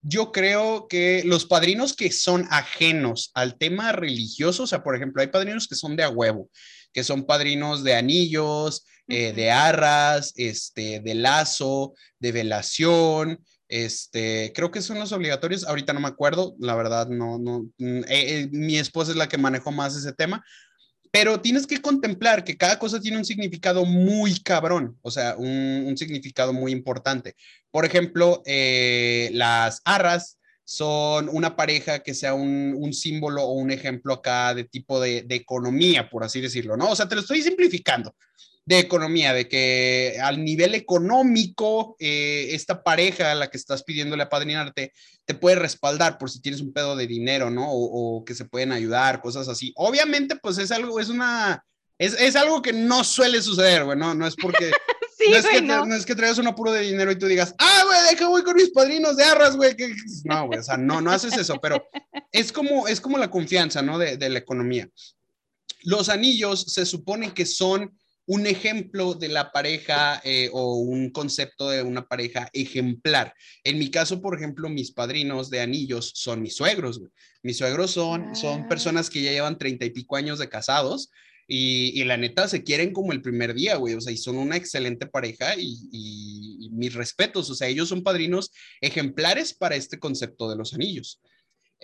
[0.00, 5.22] yo creo que los padrinos que son ajenos al tema religioso, o sea, por ejemplo,
[5.22, 6.50] hay padrinos que son de a huevo,
[6.92, 14.70] que son padrinos de anillos, eh, de arras, este, de lazo, de velación, este, creo
[14.70, 18.48] que son los obligatorios, ahorita no me acuerdo, la verdad, no, no, mm, eh, eh,
[18.52, 20.44] mi esposa es la que manejó más ese tema,
[21.10, 25.94] pero tienes que contemplar que cada cosa tiene un significado muy cabrón, o sea, un,
[25.96, 27.34] significado muy importante.
[27.70, 33.70] Por ejemplo, eh, las arras son una pareja que sea un, un, símbolo o un
[33.70, 36.90] ejemplo acá de tipo de, de, economía, por así decirlo, ¿no?
[36.90, 38.14] O sea, te lo estoy simplificando
[38.64, 44.22] de economía, de que al nivel económico, eh, esta pareja a la que estás pidiéndole
[44.22, 44.92] a padrinarte
[45.24, 47.70] te puede respaldar por si tienes un pedo de dinero, ¿no?
[47.70, 49.72] O, o que se pueden ayudar, cosas así.
[49.76, 51.64] Obviamente, pues es algo, es una,
[51.98, 54.14] es, es algo que no suele suceder, güey, ¿no?
[54.14, 54.70] No es porque...
[55.18, 55.86] Sí, no, es güey, que, no.
[55.86, 58.42] no es que traigas un apuro de dinero y tú digas, ah, güey, deja, voy
[58.42, 59.76] con mis padrinos de arras, güey.
[59.76, 59.94] que-
[60.24, 61.86] No, güey, o sea, no, no haces eso, pero
[62.32, 63.98] es como, es como la confianza, ¿no?
[63.98, 64.88] De, de la economía.
[65.84, 67.96] Los anillos se supone que son
[68.26, 73.34] un ejemplo de la pareja eh, o un concepto de una pareja ejemplar.
[73.64, 77.00] En mi caso, por ejemplo, mis padrinos de anillos son mis suegros.
[77.42, 78.68] Mis suegros son, son ah.
[78.68, 81.10] personas que ya llevan treinta y pico años de casados
[81.48, 83.94] y, la neta se quieren como el primer día, güey.
[83.94, 87.50] O sea, y son una excelente pareja y, y mis respetos.
[87.50, 91.20] O sea, ellos son padrinos ejemplares para este concepto de los anillos.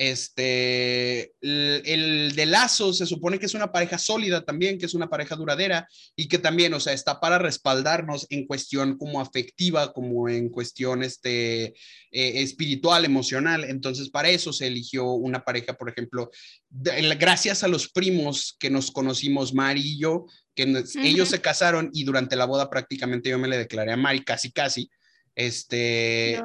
[0.01, 5.11] Este, el, de Lazo se supone que es una pareja sólida también, que es una
[5.11, 10.29] pareja duradera y que también, o sea, está para respaldarnos en cuestión como afectiva, como
[10.29, 11.73] en cuestión este, eh,
[12.13, 13.65] espiritual, emocional.
[13.65, 16.31] Entonces, para eso se eligió una pareja, por ejemplo,
[16.71, 22.05] gracias a los primos que nos conocimos, Mari y yo, que ellos se casaron y
[22.05, 24.89] durante la boda prácticamente yo me le declaré a Mari, casi, casi.
[25.35, 26.41] Este,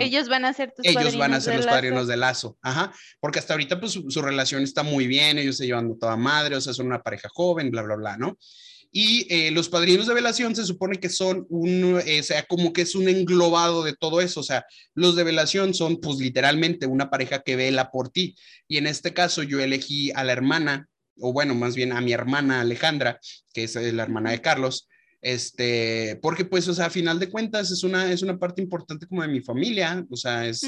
[0.00, 3.38] ellos van a ser tus ellos van a ser los padrinos de lazo, ajá, porque
[3.38, 6.72] hasta ahorita pues su, relación está muy bien, ellos se llevan toda madre, o sea,
[6.72, 8.38] son una pareja joven, bla, bla, bla, ¿no?
[8.92, 12.72] Y eh, los padrinos de velación se supone que son un, eh, o sea, como
[12.72, 16.86] que es un englobado de todo eso, o sea, los de velación son pues literalmente
[16.86, 18.36] una pareja que vela por ti.
[18.68, 20.88] Y en este caso yo elegí a la hermana,
[21.20, 23.20] o bueno, más bien a mi hermana Alejandra,
[23.52, 24.88] que es la hermana de Carlos,
[25.20, 29.06] este, porque pues, o sea, a final de cuentas es una, es una parte importante
[29.06, 30.62] como de mi familia, o sea, es,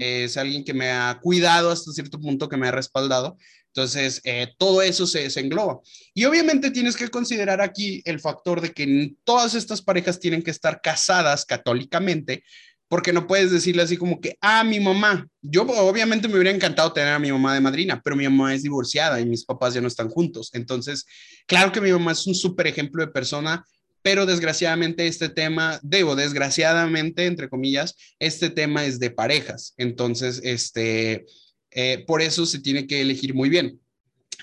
[0.00, 3.36] es alguien que me ha cuidado hasta cierto punto, que me ha respaldado.
[3.74, 5.80] Entonces, eh, todo eso se, se, engloba.
[6.12, 10.50] Y obviamente tienes que considerar aquí el factor de que todas estas parejas tienen que
[10.50, 12.44] estar casadas católicamente,
[12.92, 16.92] porque no puedes decirle así como que, ah, mi mamá, yo obviamente me hubiera encantado
[16.92, 19.80] tener a mi mamá de madrina, pero mi mamá es divorciada y mis papás ya
[19.80, 20.50] no están juntos.
[20.52, 21.06] Entonces,
[21.46, 23.64] claro que mi mamá es un súper ejemplo de persona,
[24.02, 29.74] pero desgraciadamente este tema, debo, desgraciadamente, entre comillas, este tema es de parejas.
[29.76, 31.24] Entonces, este,
[31.70, 33.80] eh, por eso se tiene que elegir muy bien.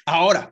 [0.06, 0.50] Ahora,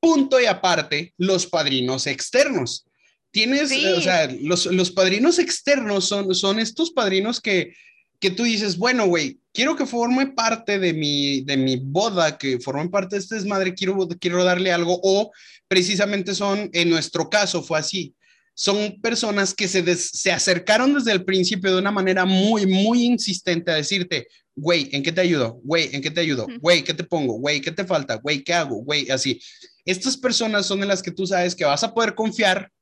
[0.00, 2.86] punto y aparte, los padrinos externos.
[3.30, 7.74] Tienes, o sea, los, los, padrinos externos son, son estos padrinos que,
[8.18, 12.58] que tú dices, bueno, güey, quiero que forme parte de mi, de mi boda, que
[12.60, 15.32] forme parte de este desmadre, quiero, quiero darle algo, o
[15.68, 18.14] precisamente son, en nuestro caso fue así,
[18.58, 23.70] son personas que se, se acercaron desde el principio de una manera muy, muy insistente
[23.70, 25.60] a decirte, güey, ¿en qué te ayudo?
[25.62, 26.46] Güey, ¿en qué te ayudo?
[26.60, 27.34] Güey, ¿qué te pongo?
[27.34, 28.14] Güey, ¿qué te falta?
[28.14, 28.76] Güey, ¿qué hago?
[28.76, 29.38] Güey, así.
[29.84, 32.72] Estas personas son de las que tú sabes que vas a poder confiar,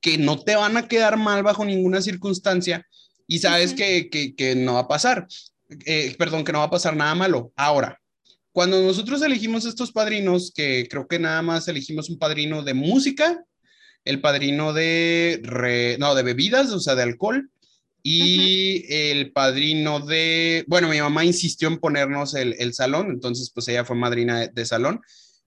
[0.00, 2.86] que no te van a quedar mal bajo ninguna circunstancia
[3.26, 5.26] y sabes que, que, no va a pasar.
[5.84, 7.52] Eh, perdón, que no va a pasar nada malo.
[7.54, 8.00] Ahora,
[8.50, 13.44] cuando nosotros elegimos estos padrinos, que creo que nada más elegimos un padrino de música
[14.04, 17.50] el padrino de, no, de bebidas, o sea, de alcohol,
[18.02, 23.84] y el padrino de, bueno, mi mamá insistió en ponernos el, salón, entonces pues ella
[23.84, 25.00] fue madrina de, salón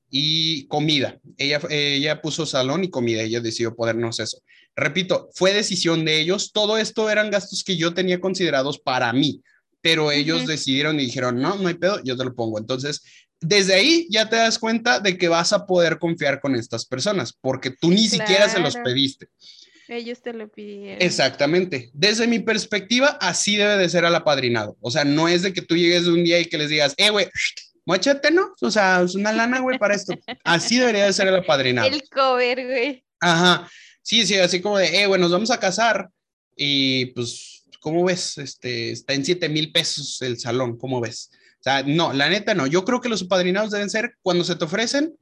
[0.09, 1.19] y comida.
[1.37, 4.41] Ella, ella puso salón y comida, ella decidió ponernos eso.
[4.73, 9.41] Repito, fue decisión de ellos, todo esto eran gastos que yo tenía considerados para mí,
[9.81, 12.57] pero ellos decidieron y dijeron, no, no hay pedo, yo te lo pongo.
[12.57, 13.03] Entonces,
[13.45, 17.33] desde ahí ya te das cuenta de que vas a poder confiar con estas personas,
[17.39, 19.27] porque tú ni siquiera se los pediste.
[19.87, 21.01] Ellos te lo pidieron.
[21.01, 21.91] Exactamente.
[21.93, 24.75] Desde mi perspectiva, así debe de ser al apadrinado.
[24.81, 27.11] O sea, no es de que tú llegues un día y que les digas, eh,
[27.11, 27.27] güey,
[27.85, 28.55] mochate, ¿no?
[28.61, 30.15] O sea, es una lana, güey, para esto.
[30.43, 31.87] Así debería de ser el apadrinado.
[31.87, 33.05] El cover, güey.
[33.19, 33.69] Ajá.
[34.01, 36.09] Sí, sí, así como de, eh, güey, nos vamos a casar
[36.55, 38.39] y pues, ¿cómo ves?
[38.39, 41.29] Este, está en 7 mil pesos el salón, ¿cómo ves?
[41.65, 42.67] Sea, no, la neta no.
[42.67, 45.15] Yo creo que los apadrinados deben ser cuando se te ofrecen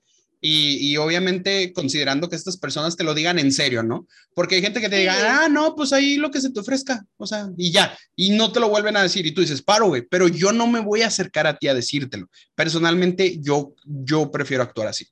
[0.45, 4.07] y, obviamente considerando que estas personas te lo digan en serio, ¿no?
[4.35, 7.05] Porque hay gente que te diga, ah, no, pues ahí lo que se te ofrezca,
[7.15, 9.87] o sea, y ya, y no te lo vuelven a decir y tú dices, paro,
[9.87, 12.29] güey, pero yo no me voy a acercar a ti a decírtelo.
[12.55, 15.07] Personalmente, yo, yo prefiero actuar así.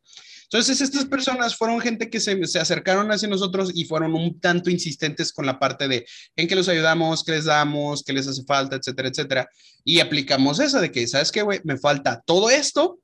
[0.51, 4.69] Entonces, estas personas fueron gente que se, se, acercaron hacia nosotros y fueron un tanto
[4.69, 8.43] insistentes con la parte de en qué los ayudamos, qué les damos, qué les hace
[8.43, 9.49] falta, etcétera, etcétera.
[9.85, 11.61] Y aplicamos esa de que, ¿sabes qué, güey?
[11.63, 12.99] Me falta todo esto,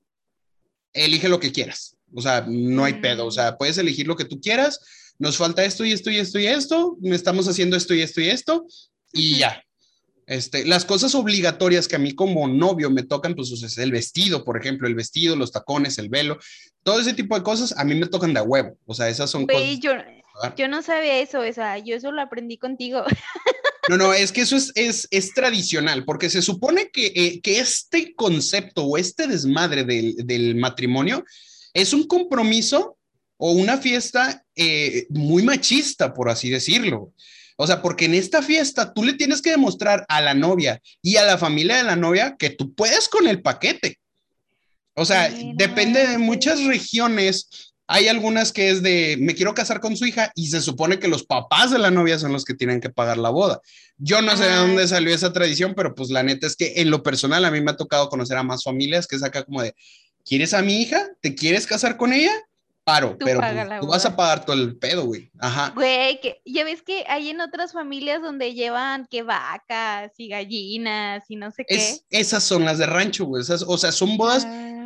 [0.92, 1.96] elige lo que quieras.
[2.14, 3.26] O sea, no hay pedo.
[3.26, 4.82] O sea, puedes elegir lo que tú quieras.
[5.18, 6.98] Nos falta esto y esto y esto y esto.
[7.04, 8.68] Estamos haciendo esto y esto y esto.
[9.14, 9.64] Y ya.
[10.28, 14.44] Este, las cosas obligatorias que a mí como novio me tocan, pues es el vestido,
[14.44, 16.38] por ejemplo, el vestido, los tacones, el velo,
[16.84, 18.78] todo ese tipo de cosas a mí me tocan de huevo.
[18.86, 19.80] O sea, esas son cosas.
[19.80, 19.94] Yo,
[20.58, 23.04] yo no sabía eso, o sea, yo eso lo aprendí contigo.
[23.90, 27.60] No, no, es que eso es, es, es tradicional, porque se supone que, eh, que,
[27.60, 31.24] este concepto o este desmadre del, del, matrimonio
[31.74, 32.98] es un compromiso
[33.38, 37.14] o una fiesta eh, muy machista, por así decirlo.
[37.60, 41.18] O sea, porque en esta fiesta tú le tienes que demostrar a la novia y
[41.18, 44.00] a la familia de la novia que tú puedes con el paquete.
[44.94, 49.96] O sea, depende de muchas regiones Hay algunas que es de, me quiero casar con
[49.96, 52.82] su hija y se supone que los papás de la novia son los que tienen
[52.82, 53.62] que pagar la boda.
[53.98, 56.92] Yo no sé de dónde salió esa tradición, pero pues la neta es que en
[56.92, 59.62] lo personal a mí me ha tocado conocer a más familias que es acá como
[59.62, 59.74] de,
[60.26, 61.08] ¿quieres a mi hija?
[61.22, 62.34] ¿Te quieres casar con ella?
[62.88, 65.30] Paro, pero pues, tú vas a pagar todo el pedo, güey.
[65.40, 65.74] Ajá.
[65.76, 71.26] Güey, que ya ves que hay en otras familias donde llevan que vacas y gallinas
[71.28, 72.00] y no sé qué.
[72.10, 73.44] esas son las de rancho, güey.
[73.44, 74.46] o sea, son bodas.
[74.48, 74.78] Ah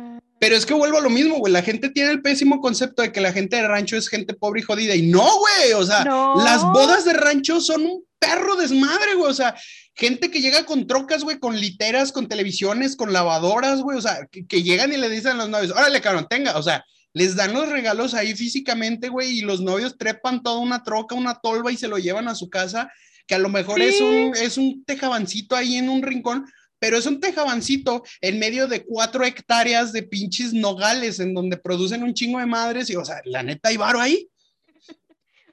[0.42, 1.52] pero es que vuelvo a lo mismo, güey.
[1.52, 4.58] La gente tiene el pésimo concepto de que la gente de rancho es gente pobre
[4.58, 4.96] y jodida.
[4.96, 5.72] Y no, güey.
[5.74, 9.30] O sea, las bodas de rancho son un perro desmadre, güey.
[9.30, 9.54] O sea,
[9.94, 13.96] gente que llega con trocas, güey, con literas, con televisiones, con lavadoras, güey.
[13.96, 16.58] O sea, que, llegan y le dicen a los novios, órale, cabrón, tenga.
[16.58, 20.82] O sea, les dan los regalos ahí físicamente, güey, y los novios trepan toda una
[20.82, 22.90] troca, una tolva y se lo llevan a su casa,
[23.26, 26.46] que a lo mejor es, un, es un tejabancito ahí en un rincón,
[26.78, 32.02] pero es un tejabancito en medio de cuatro hectáreas de pinches nogales en donde producen
[32.02, 34.28] un chingo de madres y, o sea, la neta hay varo ahí.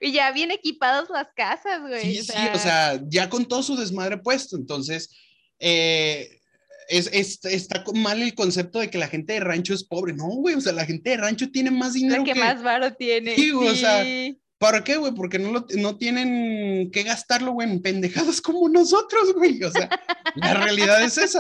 [0.01, 2.15] Y ya bien equipados las casas, güey.
[2.15, 4.55] Sí, sí, o sea, ya con todo su desmadre puesto.
[4.55, 5.13] Entonces,
[5.59, 6.38] eh,
[6.89, 10.13] es, está mal el concepto de que la gente de rancho es pobre.
[10.13, 12.23] No, güey, o sea, la gente de rancho tiene más dinero.
[12.25, 13.35] La que, más varo tiene.
[13.35, 14.03] Sí, o sea,
[14.59, 15.13] ¿Para qué, güey?
[15.13, 19.63] Porque no, lo, no tienen que gastarlo, güey, en pendejadas como nosotros, güey.
[19.63, 19.89] O sea,
[20.35, 21.39] la realidad es esa.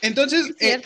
[0.00, 0.82] Entonces, eh,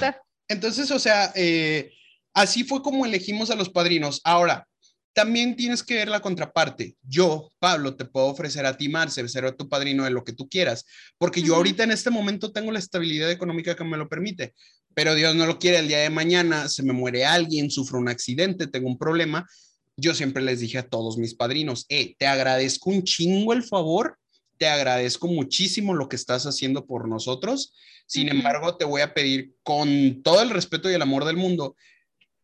[0.48, 1.92] entonces, o sea, eh,
[2.34, 4.20] así fue como elegimos a los padrinos.
[4.22, 4.68] Ahora,
[5.16, 6.94] también tienes que ver la contraparte.
[7.02, 10.46] Yo, Pablo, te puedo ofrecer a ti, Marce, ser tu padrino de lo que tú
[10.46, 10.84] quieras,
[11.16, 14.52] porque yo ahorita en este momento tengo la estabilidad económica que me lo permite,
[14.92, 18.10] pero Dios no lo quiere, el día de mañana se me muere alguien, sufro un
[18.10, 19.48] accidente, tengo un problema,
[19.96, 24.18] yo siempre les dije a todos mis padrinos, eh, te agradezco un chingo el favor,
[24.58, 27.74] te agradezco muchísimo lo que estás haciendo por nosotros.
[28.06, 31.74] Sin embargo, te voy a pedir con todo el respeto y el amor del mundo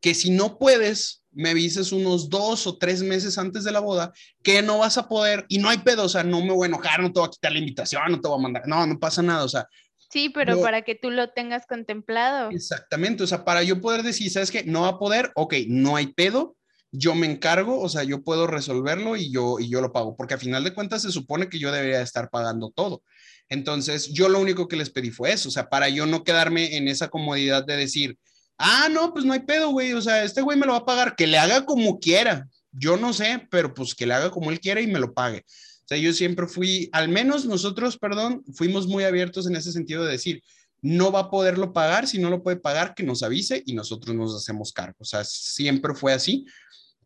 [0.02, 4.12] que si no puedes, me avises unos dos o tres meses antes de la boda
[4.42, 6.68] que no vas a poder y no hay pedo, o sea, no me voy a
[6.68, 8.98] enojar, no te voy a quitar la invitación, no te voy a mandar, no, no
[8.98, 9.66] pasa nada, o sea.
[10.10, 12.50] Sí, pero para que tú lo tengas contemplado.
[12.50, 14.64] Exactamente, o sea, para yo poder decir, ¿sabes qué?
[14.64, 16.56] No va a poder, ok, no hay pedo,
[16.90, 20.34] yo me encargo, o sea, yo puedo resolverlo y yo, y yo lo pago, porque
[20.34, 23.02] a final de cuentas se supone que yo debería estar pagando todo.
[23.48, 26.76] Entonces, yo lo único que les pedí fue eso, o sea, para yo no quedarme
[26.76, 28.18] en esa comodidad de decir,
[28.62, 30.86] ah, no, pues no hay pedo, güey, o sea, este güey me lo va a
[30.86, 34.50] pagar, que le haga como quiera, yo no sé, pero pues que le haga como
[34.50, 35.44] él quiera y me lo pague.
[35.84, 40.04] O sea, yo siempre fui, al menos nosotros, perdón, fuimos muy abiertos en ese sentido
[40.04, 40.42] de decir,
[40.80, 44.14] no va a poderlo pagar, si no lo puede pagar, que nos avise y nosotros
[44.14, 44.96] nos hacemos cargo.
[44.98, 46.46] O sea, siempre fue así.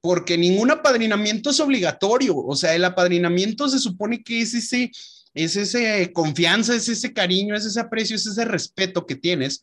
[0.00, 4.92] Porque ningún apadrinamiento es obligatorio, o sea, el apadrinamiento se supone que es ese,
[5.36, 9.62] es ese confianza, es ese cariño, es ese aprecio, es ese respeto que tienes,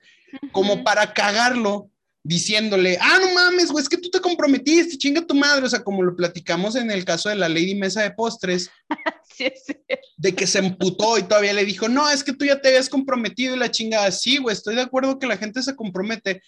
[0.51, 1.89] como para cagarlo
[2.23, 5.83] diciéndole, ah, no mames, güey, es que tú te comprometiste, chinga tu madre, o sea,
[5.83, 8.69] como lo platicamos en el caso de la Lady Mesa de Postres,
[9.37, 9.75] sí, sí.
[10.15, 12.87] de que se emputó y todavía le dijo, no, es que tú ya te habías
[12.87, 16.41] comprometido y la chingada, sí, güey, estoy de acuerdo que la gente se compromete,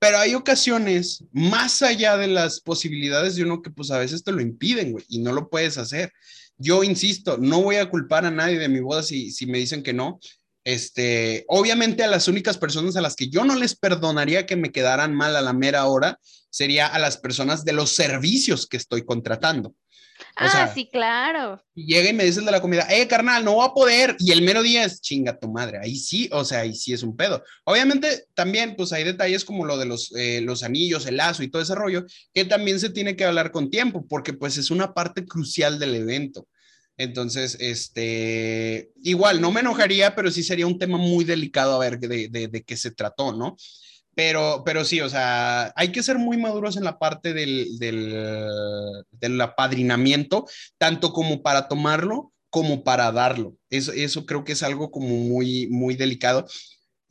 [0.00, 4.32] pero hay ocasiones, más allá de las posibilidades de uno que pues a veces te
[4.32, 6.12] lo impiden, güey, y no lo puedes hacer.
[6.56, 9.82] Yo insisto, no voy a culpar a nadie de mi boda si, si me dicen
[9.82, 10.20] que no.
[10.64, 14.72] Este, obviamente a las únicas personas a las que yo no les perdonaría que me
[14.72, 19.04] quedaran mal a la mera hora sería a las personas de los servicios que estoy
[19.04, 19.74] contratando
[20.36, 21.62] ah, sí, claro.
[21.74, 24.16] llega y me dice el de la comida, eh, carnal, no va a poder.
[24.18, 25.78] Y el mero día es chinga tu madre.
[25.82, 27.42] Ahí sí, o sea, ahí sí es un pedo.
[27.64, 31.48] Obviamente, también, pues hay detalles como lo de los, eh, los anillos, el lazo y
[31.48, 34.94] todo ese rollo, que también se tiene que hablar con tiempo, porque pues es una
[34.94, 36.48] parte crucial del evento.
[36.96, 41.98] Entonces, este, igual, no me enojaría, pero sí sería un tema muy delicado a ver
[41.98, 43.56] de, de, de qué se trató, ¿no?
[44.14, 49.40] Pero, pero sí, o sea, hay que ser muy maduros en la parte del, del,
[49.40, 50.46] apadrinamiento,
[50.78, 53.56] tanto como para tomarlo como para darlo.
[53.68, 56.46] Eso, eso creo que es algo como muy, muy delicado.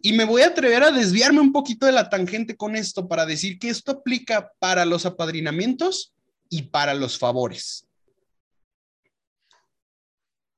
[0.02, 3.26] Y me voy a atrever a desviarme un poquito de la tangente con esto para
[3.26, 6.14] decir que esto aplica para los apadrinamientos
[6.50, 7.86] y para los favores.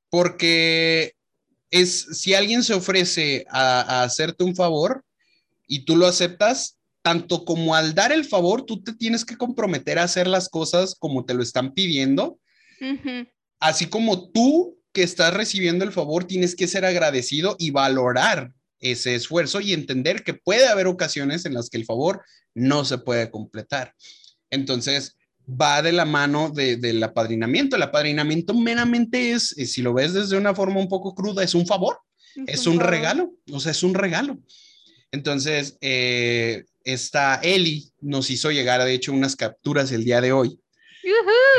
[0.10, 1.14] Porque
[1.72, 5.04] es, si alguien se ofrece a, a hacerte un favor,
[5.68, 10.00] y tú lo aceptas, tanto como al dar el favor, tú te tienes que comprometer
[10.00, 12.40] a hacer las cosas como te lo están pidiendo,
[13.60, 19.16] así como tú que estás recibiendo el favor tienes que ser agradecido y valorar ese
[19.16, 22.24] esfuerzo y entender que puede haber ocasiones en las que el favor
[22.54, 23.94] no se puede completar.
[24.50, 25.18] Entonces,
[25.50, 27.76] va de la mano del apadrinamiento.
[27.76, 31.68] El apadrinamiento meramente es, si lo ves desde una forma un poco cruda, es un
[31.68, 32.00] favor,
[32.48, 34.40] es, un regalo, o sea, es un regalo.
[35.16, 40.60] Entonces, eh, esta Eli nos hizo llegar, de hecho, unas capturas el día de hoy.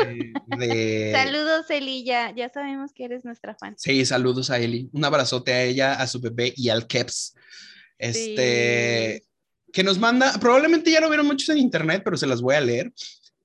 [0.05, 3.73] Eh, de- Saludos, Eli, ya, ya sabemos que eres nuestra fan.
[3.77, 4.89] Sí, saludos a Eli.
[4.93, 7.33] Un abrazote a ella, a su bebé y al Keps.
[7.97, 9.23] Este,
[9.73, 12.61] que nos manda, probablemente ya lo vieron muchos en internet, pero se las voy a
[12.61, 12.93] leer.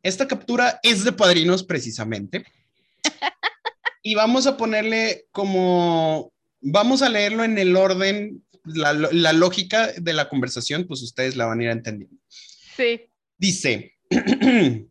[0.03, 2.45] Esta captura es de padrinos precisamente.
[4.05, 10.13] Y vamos a ponerle como, vamos a leerlo en el orden, la, la lógica de
[10.13, 12.17] la conversación, pues ustedes la van a ir entendiendo.
[12.77, 13.03] Sí.
[13.39, 13.95] Dice,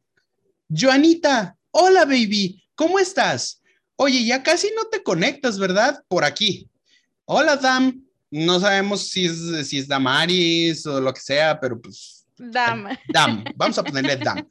[0.70, 3.62] Joanita, hola baby, ¿cómo estás?
[3.96, 6.04] Oye, ya casi no te conectas, ¿verdad?
[6.08, 6.68] Por aquí.
[7.26, 8.04] Hola, Dam.
[8.34, 12.98] No sabemos si es, si es Damaris o lo que sea, pero pues Dama.
[13.10, 13.44] Dam.
[13.56, 14.48] Vamos a ponerle Dam.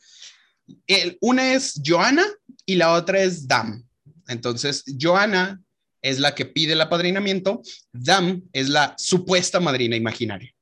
[0.87, 2.25] El- una es Joana
[2.67, 3.83] y la otra es Dam.
[4.29, 5.61] Entonces, Joana
[6.03, 10.55] es la que pide el apadrinamiento, Dam es la supuesta madrina imaginaria.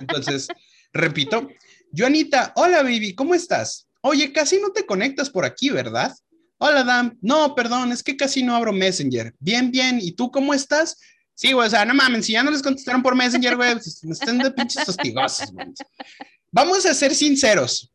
[0.00, 0.48] Entonces,
[0.92, 1.48] repito,
[1.96, 3.88] Joanita, hola baby, ¿cómo estás?
[4.00, 6.12] Oye, casi no te conectas por aquí, ¿verdad?
[6.58, 9.34] Hola Dam, no, perdón, es que casi no abro Messenger.
[9.38, 10.98] Bien, bien, ¿y tú cómo estás?
[11.34, 14.02] Sí, güey, o sea, no mames, si ya no les contestaron por Messenger, güey, pues,
[14.04, 15.52] están de pinches hostigosos.
[16.50, 17.90] Vamos a ser sinceros.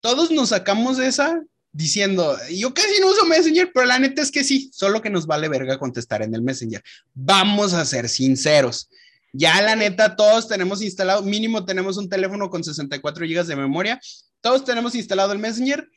[0.00, 1.42] Todos nos sacamos de esa
[1.74, 5.26] diciendo, yo casi no uso Messenger, pero la neta es que sí, solo que nos
[5.26, 6.82] vale verga contestar en el Messenger.
[7.12, 8.88] Vamos a ser sinceros.
[9.32, 14.00] Ya la neta, todos tenemos instalado, mínimo tenemos un teléfono con 64 gigas de memoria,
[14.40, 15.88] todos tenemos instalado el Messenger.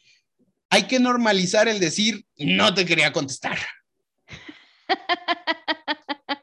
[0.71, 3.59] Hay que normalizar el decir, no te quería contestar.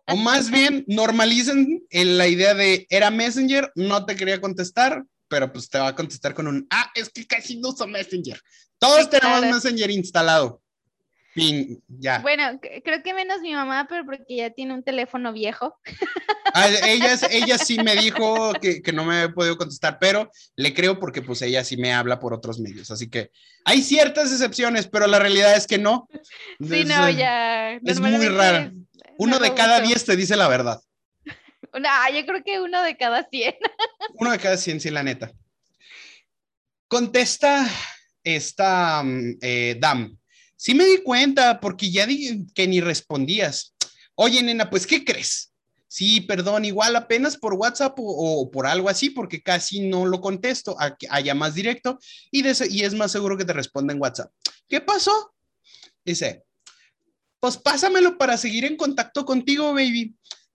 [0.06, 5.52] O más bien, normalicen en la idea de, era Messenger, no te quería contestar, pero
[5.52, 8.40] pues te va a contestar con un, ah, es que casi no uso Messenger.
[8.78, 9.54] Todos Sí, tenemos claro.
[9.54, 10.60] Messenger instalado.
[11.34, 12.20] Fin, ya.
[12.20, 15.76] Bueno, creo que menos mi mamá, pero porque ya tiene un teléfono viejo.
[16.56, 20.72] Ah, ella, ella sí me dijo que, que no me había podido contestar, pero le
[20.72, 22.92] creo porque pues ella sí me habla por otros medios.
[22.92, 23.32] Así que
[23.64, 26.08] hay ciertas excepciones, pero la realidad es que no.
[26.60, 27.72] Sí, no, ya.
[27.72, 28.72] es muy rara.
[29.18, 30.80] Uno no de cada diez te dice la verdad.
[31.74, 33.54] Una- ah, yo creo que uno de cada cien.
[34.20, 35.32] Uno de cada cien, sí, la neta.
[36.88, 37.68] Contesta
[38.22, 40.16] esta mm, eh, Dam.
[40.56, 43.74] Sí me di cuenta porque ya di que ni respondías.
[44.14, 45.52] Oye, nena, pues, ¿qué crees?
[45.88, 50.76] Sí, perdón, igual apenas por WhatsApp o, por algo así, porque casi no lo contesto,
[50.80, 51.98] a- allá más directo
[52.30, 54.32] y, de y es más seguro que te responda en WhatsApp.
[54.68, 55.34] ¿Qué pasó?
[56.04, 56.44] Dice,
[57.40, 60.14] pues pásamelo para seguir en contacto contigo, baby.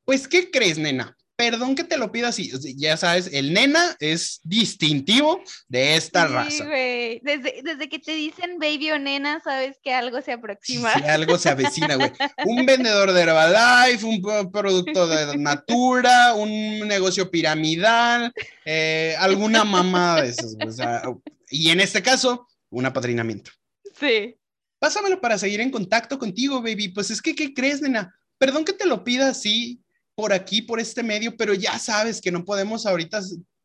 [0.10, 1.16] Pues, ¿qué crees, nena?
[1.36, 2.52] Perdón que te lo pida así.
[2.78, 6.66] Ya sabes, el nena es distintivo de esta Sí, raza.
[6.66, 7.20] güey.
[7.24, 10.92] Desde, desde que te dicen baby o nena, sabes que algo se aproxima.
[10.94, 12.10] algo se avecina, güey.
[12.46, 18.34] Un vendedor de Herbalife, un pro- producto de Natura, un negocio piramidal,
[18.66, 20.70] eh, alguna mamada de esas, güey.
[20.70, 21.04] O sea,
[21.52, 23.52] y en este caso, un apadrinamiento.
[24.00, 24.36] Sí.
[24.80, 26.88] Pásamelo para seguir en contacto contigo, baby.
[26.88, 28.12] Pues es que, ¿qué crees, nena?
[28.40, 29.82] Perdón que te lo pida así,
[30.20, 33.22] por aquí, por este medio, pero ya sabes que no podemos ahorita,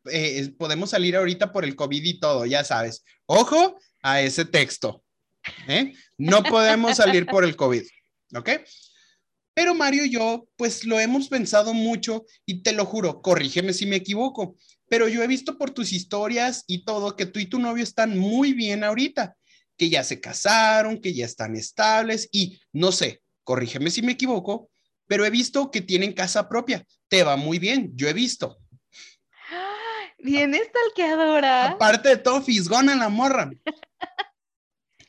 [0.09, 3.03] eh, podemos salir ahorita por el COVID y todo, ya sabes.
[3.27, 5.03] Ojo a ese texto.
[5.67, 5.93] ¿eh?
[6.17, 7.83] No podemos salir por el COVID,
[8.37, 8.51] ¿ok?
[9.53, 13.87] Pero Mario y yo, pues lo hemos pensado mucho y te lo juro, corrígeme si
[13.87, 14.57] me equivoco,
[14.89, 18.17] pero yo he visto por tus historias y todo que tú y tu novio están
[18.17, 19.37] muy bien ahorita,
[19.77, 24.71] que ya se casaron, que ya están estables y no sé, corrígeme si me equivoco,
[25.07, 26.85] pero he visto que tienen casa propia.
[27.09, 28.59] Te va muy bien, yo he visto.
[30.19, 31.69] Bien estalqueadora.
[31.73, 33.51] Aparte de todo, fisgona la morra.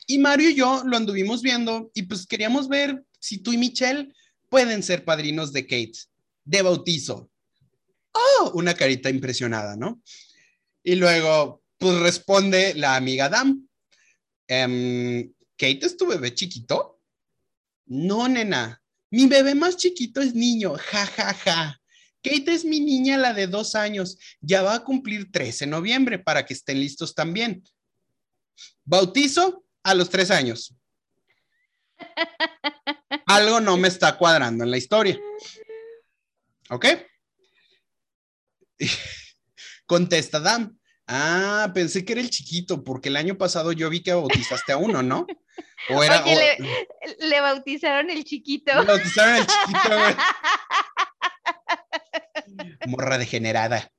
[0.06, 4.14] Y Mario y yo lo anduvimos viendo y pues queríamos ver si tú y Michelle
[4.48, 5.98] pueden ser padrinos de Kate,
[6.44, 7.28] de bautizo.
[8.12, 10.00] Oh, una carita impresionada, ¿no?
[10.84, 13.68] Y luego, pues responde la amiga Dam.
[14.46, 17.00] Em, ¿Kate es tu bebé chiquito?
[17.86, 18.80] No, nena.
[19.16, 20.74] Mi bebé más chiquito es niño.
[20.76, 21.80] Ja, ja, ja.
[22.22, 24.18] Kate es mi niña, la de dos años.
[24.42, 27.64] Ya va a cumplir tres en noviembre para que estén listos también.
[28.84, 30.76] Bautizo a los tres años.
[33.26, 35.18] Algo no me está cuadrando en la historia.
[36.68, 36.84] ¿Ok?
[39.86, 40.78] Contesta Dam.
[41.06, 44.76] Ah, pensé que era el chiquito, porque el año pasado yo vi que bautizaste a
[44.76, 45.26] uno, ¿no?
[45.88, 46.24] O era.
[46.24, 48.72] Oye, o- le, le bautizaron el chiquito.
[48.84, 50.14] bautizaron al chiquito, güey.
[52.86, 53.90] Morra degenerada.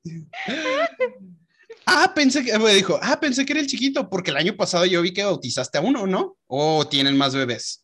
[1.85, 4.85] Ah, pensé que, me dijo, ah, pensé que era el chiquito, porque el año pasado
[4.85, 6.37] yo vi que bautizaste a uno, ¿no?
[6.47, 7.83] O tienen más bebés.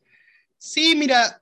[0.58, 1.42] Sí, mira.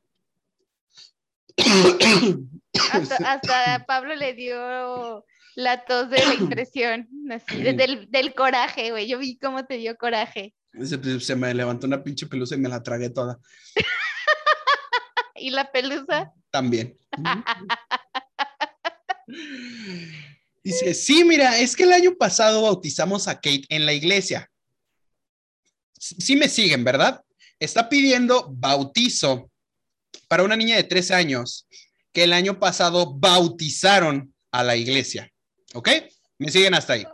[2.94, 5.26] Hasta, hasta Pablo le dio
[5.56, 9.08] la tos de la impresión, así, del, del coraje, güey.
[9.08, 10.54] Yo vi cómo te dio coraje.
[10.74, 13.40] Se, se me levantó una pinche pelusa y me la tragué toda.
[15.36, 16.32] ¿Y la pelusa?
[16.50, 16.98] También.
[20.64, 24.50] Dice, sí, mira, es que el año pasado bautizamos a Kate en la iglesia.
[25.98, 27.24] Sí me siguen, ¿verdad?
[27.60, 29.50] Está pidiendo bautizo
[30.28, 31.68] para una niña de tres años
[32.14, 35.32] que el año pasado bautizaron a la iglesia.
[35.74, 35.90] ¿Ok?
[36.38, 37.06] Me siguen hasta ahí.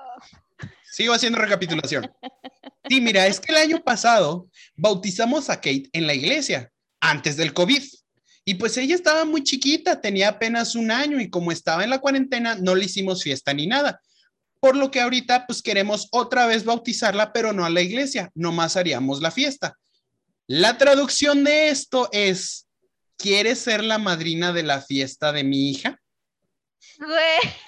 [0.92, 2.12] Sigo haciendo recapitulación.
[2.90, 7.54] Sí, mira, es que el año pasado bautizamos a Kate en la iglesia, antes del
[7.54, 7.84] COVID.
[8.46, 12.00] Y pues ella estaba muy chiquita, tenía apenas un año y como estaba en la
[12.00, 14.00] cuarentena, no le hicimos fiesta ni nada.
[14.62, 18.78] Por lo que ahorita pues queremos otra vez bautizarla, pero no a la iglesia, nomás
[18.78, 19.78] haríamos la fiesta.
[20.48, 22.68] La traducción de esto es,
[23.18, 26.00] ¿quieres ser la madrina de la fiesta de mi hija?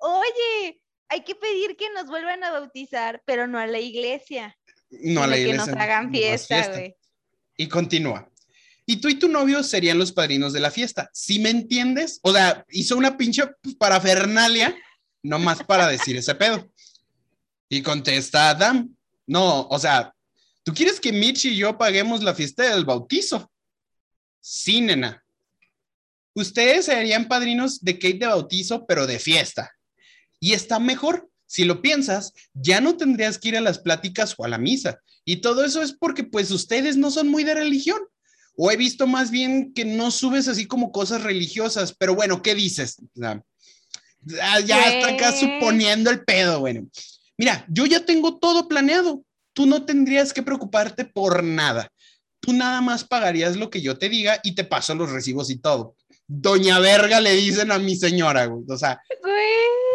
[0.00, 4.56] Oye, hay que pedir que nos vuelvan a bautizar, pero no a la iglesia.
[4.90, 5.64] No a la iglesia.
[5.64, 6.96] Que nos hagan fiesta, güey.
[7.58, 8.30] Y continúa.
[8.86, 11.10] Y tú y tu novio serían los padrinos de la fiesta.
[11.12, 12.18] ¿Sí me entiendes?
[12.22, 13.44] O sea, hizo una pinche
[13.78, 14.74] parafernalia
[15.22, 16.72] nomás para decir ese pedo.
[17.68, 18.96] Y contesta Adam,
[19.26, 20.14] no, o sea,
[20.62, 23.52] ¿tú quieres que Mitch y yo paguemos la fiesta del bautizo?
[24.40, 25.22] Sí, nena.
[26.34, 29.70] Ustedes serían padrinos de cake de bautizo, pero de fiesta.
[30.42, 31.30] Y está mejor.
[31.46, 34.98] Si lo piensas, ya no tendrías que ir a las pláticas o a la misa.
[35.24, 38.00] Y todo eso es porque pues ustedes no son muy de religión.
[38.56, 42.56] O he visto más bien que no subes así como cosas religiosas, pero bueno, ¿qué
[42.56, 42.96] dices?
[43.14, 46.88] ya está acá suponiendo el pedo, bueno.
[47.38, 49.22] Mira, yo ya tengo todo planeado.
[49.52, 51.88] Tú no tendrías que preocuparte por nada.
[52.40, 55.58] Tú nada más pagarías lo que yo te diga y te paso los recibos y
[55.58, 55.94] todo.
[56.26, 58.64] Doña Verga le dicen a mi señora, güey.
[58.68, 59.91] O sea, Güey,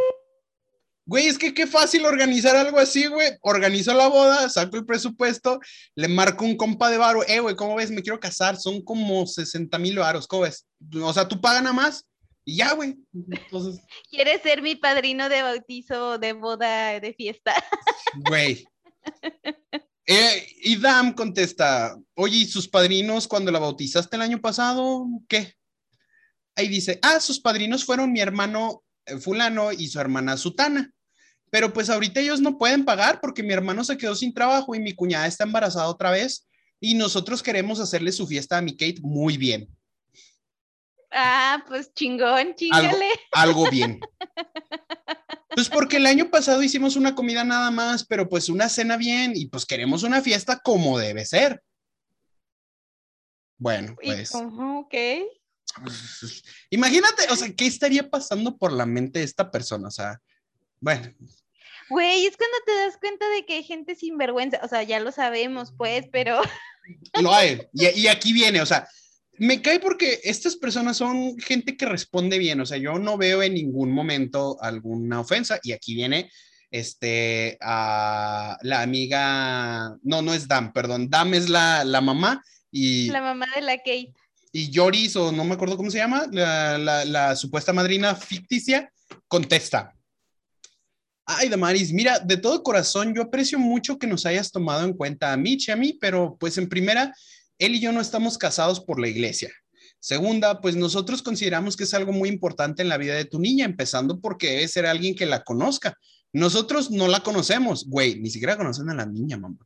[1.15, 3.31] es que qué fácil organizar algo así, güey.
[3.41, 5.59] Organizo la boda, saco el presupuesto,
[5.95, 7.23] le marco un compa de varo.
[7.27, 7.91] Eh, güey, ¿cómo ves?
[7.91, 8.57] Me quiero casar.
[8.57, 10.65] Son como 60 mil varos, ¿cómo ves?
[11.01, 12.05] O sea, tú pagas nada más
[12.47, 12.95] y ya, güey.
[13.13, 13.81] Entonces...
[14.09, 17.53] ¿Quieres ser mi padrino de bautizo, de boda, de fiesta?
[18.29, 18.65] Güey.
[20.05, 25.05] Eh, y Dam contesta, oye, ¿y sus padrinos cuando la bautizaste el año pasado?
[25.27, 25.55] ¿Qué?
[26.55, 30.93] Ahí dice, ah, sus padrinos fueron mi hermano eh, fulano y su hermana Sutana.
[31.57, 34.79] Pero pues ahorita ellos no pueden pagar porque mi hermano se quedó sin trabajo y
[34.79, 36.47] mi cuñada está embarazada otra vez
[36.79, 39.67] y nosotros queremos hacerle su fiesta a mi Kate muy bien.
[41.09, 43.09] Ah, pues chingón, chingale.
[43.31, 43.99] Algo, bien.
[45.49, 49.31] Pues porque el año pasado hicimos una comida nada más, pero pues una cena bien
[49.33, 51.63] y pues queremos una fiesta como debe ser.
[53.57, 54.29] Bueno, pues.
[54.35, 54.93] ok.
[56.69, 59.87] Imagínate, o sea, ¿qué estaría pasando por la mente de esta persona?
[59.87, 60.21] O sea,
[60.79, 61.11] bueno.
[61.89, 64.99] Güey, es cuando te das cuenta de que hay gente sin vergüenza, o sea, ya
[64.99, 66.39] lo sabemos, pues, pero...
[67.21, 68.87] Lo hay, y, aquí viene, o sea,
[69.39, 73.43] me cae porque estas personas son gente que responde bien, o sea, yo no veo
[73.43, 76.31] en ningún momento alguna ofensa, y aquí viene
[76.71, 83.09] este, a la amiga, no, no es Dam, perdón, Dam es la, la mamá y...
[83.09, 84.13] La mamá de la Kate.
[84.53, 88.93] Y Joris, o no me acuerdo cómo se llama, la, la, la supuesta madrina ficticia,
[89.27, 89.96] contesta,
[91.29, 95.33] Ay, Damaris, mira, de todo corazón, yo aprecio mucho que nos hayas tomado en cuenta
[95.33, 97.13] a Mitch y a mí, pero pues en primera,
[97.59, 99.51] él y yo no estamos casados por la iglesia.
[99.99, 103.65] Segunda, pues nosotros consideramos que es algo muy importante en la vida de tu niña,
[103.65, 105.97] empezando porque debe ser alguien que la conozca.
[106.31, 109.57] Nosotros no la conocemos, güey, ni siquiera conocen a la niña, mamá.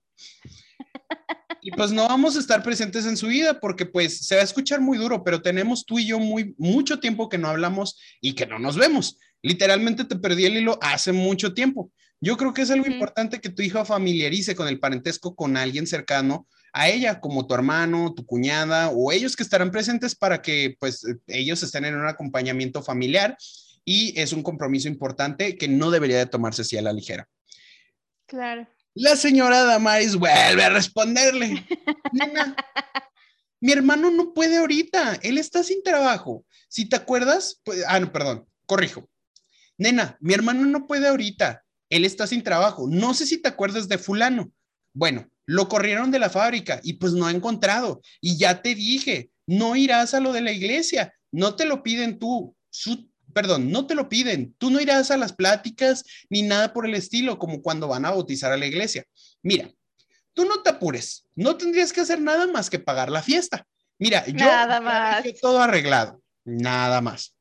[1.61, 4.45] Y pues no vamos a estar presentes en su vida porque pues se va a
[4.45, 8.33] escuchar muy duro, pero tenemos tú y yo muy mucho tiempo que no hablamos y
[8.33, 9.19] que no nos vemos.
[9.41, 11.91] Literalmente te perdí el hilo hace mucho tiempo.
[12.19, 15.87] Yo creo que es algo importante que tu hija familiarice con el parentesco con alguien
[15.87, 20.75] cercano a ella, como tu hermano, tu cuñada o ellos que estarán presentes para que
[20.79, 23.35] pues ellos estén en un acompañamiento familiar
[23.83, 27.27] y es un compromiso importante que no debería de tomarse así a la ligera.
[28.27, 28.67] Claro.
[28.93, 31.65] La señora Damaris vuelve a responderle.
[32.11, 32.55] Nena,
[33.59, 36.45] mi hermano no puede ahorita, él está sin trabajo.
[36.67, 39.09] Si te acuerdas, pues, ah, no, perdón, corrijo.
[39.81, 42.87] Nena, mi hermano no puede ahorita, él está sin trabajo.
[42.87, 44.51] No sé si te acuerdas de fulano.
[44.93, 47.99] Bueno, lo corrieron de la fábrica y pues no ha encontrado.
[48.21, 52.19] Y ya te dije, no irás a lo de la iglesia, no te lo piden
[52.19, 52.55] tú.
[53.33, 54.53] perdón, no te lo piden.
[54.59, 58.11] Tú no irás a las pláticas ni nada por el estilo, como cuando van a
[58.11, 59.03] bautizar a la iglesia.
[59.41, 59.67] Mira,
[60.33, 63.65] tú no te apures, no tendrías que hacer nada más que pagar la fiesta.
[63.97, 65.23] Mira, yo nada más.
[65.41, 66.21] todo arreglado.
[66.45, 67.33] nada más.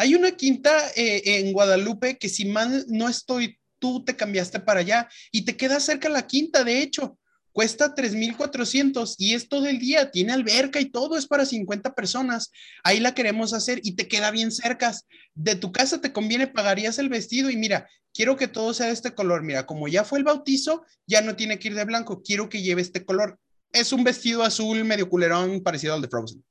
[0.00, 4.80] Hay una quinta eh, en Guadalupe que si mal no estoy, tú te cambiaste para
[4.80, 7.18] allá y te queda cerca la quinta, de hecho.
[7.50, 12.52] Cuesta 3,400 y es todo el día, tiene alberca y todo, es para 50 personas.
[12.84, 14.94] Ahí la queremos hacer y te queda bien cerca.
[15.34, 18.92] De tu casa te conviene, pagarías el vestido y mira, quiero que todo sea de
[18.92, 19.42] este color.
[19.42, 22.62] Mira, como ya fue el bautizo, ya no tiene que ir de blanco, quiero que
[22.62, 23.36] lleve este color.
[23.72, 26.44] Es un vestido azul medio culerón parecido al de Frozen.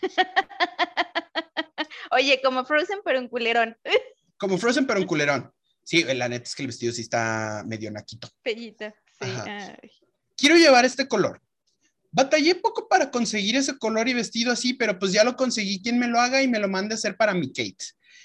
[2.10, 3.76] Oye, como Frozen, pero un culerón.
[4.36, 5.52] Como Frozen, pero un culerón.
[5.84, 8.28] Sí, la neta es que el vestido sí está medio naquito.
[8.42, 9.26] Pellita, sí.
[10.36, 11.40] Quiero llevar este color.
[12.10, 15.80] Batallé poco para conseguir ese color y vestido así, pero pues ya lo conseguí.
[15.80, 17.76] Quien me lo haga y me lo mande a hacer para mi Kate.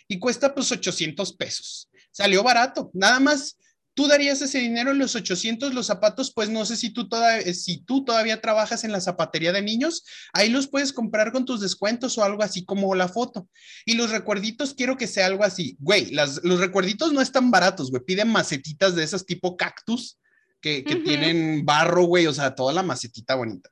[0.08, 1.90] Y cuesta pues 800 pesos.
[2.12, 2.90] Salió barato.
[2.94, 3.58] Nada más
[3.98, 7.52] tú darías ese dinero en los 800, los zapatos, pues no sé si tú, todavía,
[7.56, 11.62] si tú todavía trabajas en la zapatería de niños, ahí los puedes comprar con tus
[11.62, 13.50] descuentos o algo así como la foto.
[13.88, 15.78] Y los recuerditos, quiero que sea algo así.
[15.80, 18.04] Güey, los recuerditos no están baratos, güey.
[18.04, 20.20] Piden macetitas de esas tipo cactus
[20.62, 23.72] que, tienen barro, güey, o sea, toda la macetita bonita.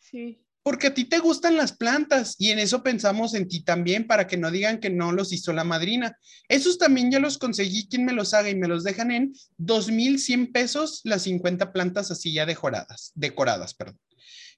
[0.00, 4.06] Sí porque a ti te gustan las plantas y en eso pensamos en ti también
[4.06, 6.16] para que no digan que no los hizo la madrina.
[6.48, 10.52] Esos también ya los conseguí quien me los haga y me los dejan en 2,100
[10.52, 13.98] pesos las 50 plantas así ya decoradas, decoradas, perdón.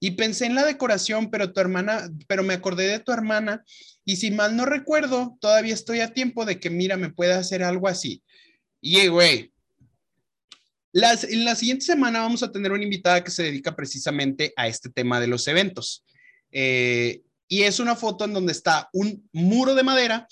[0.00, 3.64] Y pensé en la decoración, pero tu hermana, pero me acordé de tu hermana
[4.04, 7.62] y si mal no recuerdo, todavía estoy a tiempo de que mira, me pueda hacer
[7.62, 8.22] algo así.
[8.82, 9.53] Y güey,
[10.94, 14.90] en la siguiente semana vamos a tener una invitada que se dedica precisamente a este
[14.90, 16.04] tema de los eventos.
[16.52, 20.28] Eh, y es una foto en donde está un muro de madera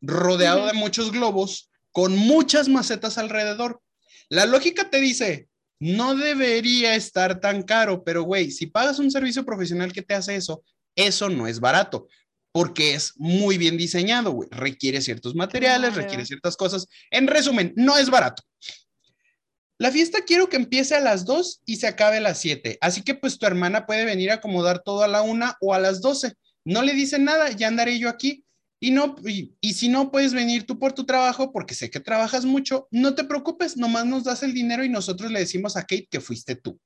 [0.00, 3.80] rodeado de muchos globos con muchas macetas alrededor.
[4.28, 5.48] La lógica te dice,
[5.78, 10.34] no debería estar tan caro, pero güey, si pagas un servicio profesional que te hace
[10.34, 10.64] eso,
[10.96, 12.08] eso no es barato
[12.52, 14.48] porque es muy bien diseñado, güey.
[14.50, 16.86] Requiere ciertos materiales, requiere ciertas cosas.
[17.10, 18.42] En resumen, no es barato.
[19.82, 22.78] La fiesta quiero que empiece a las 2 y se acabe a las 7.
[22.80, 25.80] Así que pues tu hermana puede venir a acomodar todo a la 1 o a
[25.80, 26.34] las 12.
[26.64, 28.44] No le dicen nada, ya andaré yo aquí.
[28.78, 31.98] Y, no, y, y, si no puedes venir tú por tu trabajo, porque sé que
[31.98, 35.80] trabajas mucho, no te preocupes, nomás nos das el dinero y nosotros le decimos a
[35.80, 36.78] Kate que fuiste tú.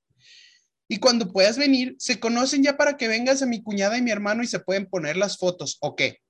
[0.88, 4.10] Y cuando puedas venir, se conocen ya para que vengas a mi cuñada y mi
[4.10, 6.20] hermano y se pueden poner las fotos, ¿o qué?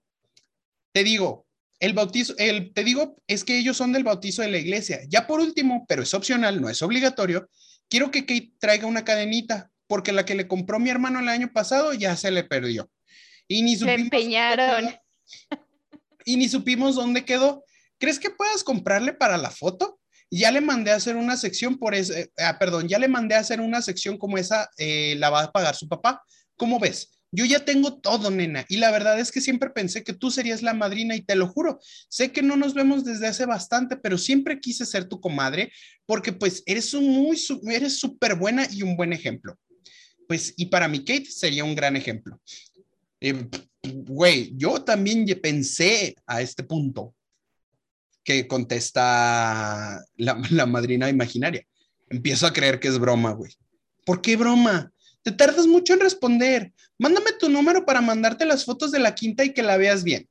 [0.91, 1.46] Te digo,
[1.81, 5.01] el bautizo, el, te digo, es que ellos son del bautizo de la iglesia.
[5.09, 7.49] Ya por último, pero es opcional, no es obligatorio,
[7.89, 11.53] quiero que Kate traiga una cadenita, porque la que le compró mi hermano el año
[11.53, 12.91] pasado ya se le perdió.
[13.49, 14.01] Y ni supimos.
[14.01, 14.95] empeñaron.
[16.25, 17.65] Y ni supimos dónde quedó.
[17.99, 20.01] ¿Crees que puedas comprarle para la foto?
[20.29, 23.41] Ya le mandé a hacer una sección por ese, ah, perdón, ya le mandé a
[23.41, 26.21] hacer una sección como esa, eh, la va a pagar su papá.
[26.57, 27.16] ¿Cómo ves?
[27.33, 30.63] Yo ya tengo todo, nena, y la verdad es que siempre pensé que tú serías
[30.63, 34.17] la madrina y te lo juro, sé que no nos vemos desde hace bastante, pero
[34.17, 35.73] siempre quise ser tu comadre
[36.07, 37.37] porque pues eres un muy,
[37.69, 39.59] eres súper buena y un buen ejemplo.
[40.29, 42.41] Pues, y para mi Kate sería un gran ejemplo.
[43.21, 43.49] Eh,
[43.83, 47.15] güey, yo también pensé a este punto
[48.25, 51.65] que contesta la, la madrina imaginaria.
[52.09, 53.53] Empiezo a creer que es broma, güey.
[54.05, 54.93] ¿Por qué broma?
[55.23, 56.73] Te tardas mucho en responder.
[56.99, 60.29] Mándame tu número para mandarte las fotos de la quinta y que la veas bien.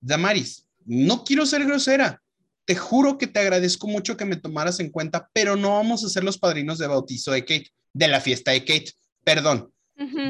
[0.00, 2.22] Damaris, no quiero ser grosera.
[2.64, 6.08] Te juro que te agradezco mucho que me tomaras en cuenta, pero no vamos a
[6.08, 8.92] ser los padrinos de bautizo de Kate, de la fiesta de Kate.
[9.24, 9.72] Perdón.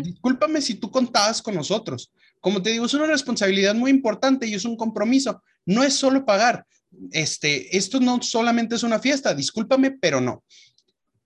[0.03, 2.13] Discúlpame si tú contabas con nosotros.
[2.41, 5.43] Como te digo, es una responsabilidad muy importante y es un compromiso.
[5.65, 6.65] No es solo pagar.
[7.11, 10.45] Este, esto no solamente es una fiesta, discúlpame, pero no.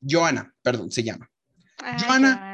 [0.00, 1.30] Joana, perdón, se llama.
[2.02, 2.49] Joana,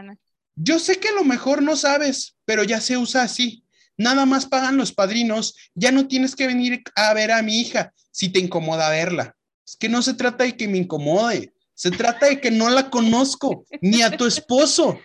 [0.56, 3.64] yo sé que a lo mejor no sabes, pero ya se usa así.
[3.96, 7.92] Nada más pagan los padrinos, ya no tienes que venir a ver a mi hija
[8.10, 9.36] si te incomoda verla.
[9.66, 12.90] Es que no se trata de que me incomode, se trata de que no la
[12.90, 14.98] conozco, ni a tu esposo.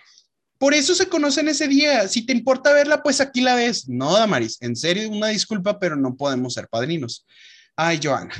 [0.58, 2.06] Por eso se conocen ese día.
[2.06, 3.88] Si te importa verla, pues aquí la ves.
[3.88, 7.26] No, Damaris, en serio, una disculpa, pero no podemos ser padrinos.
[7.74, 8.32] Ay, Joana,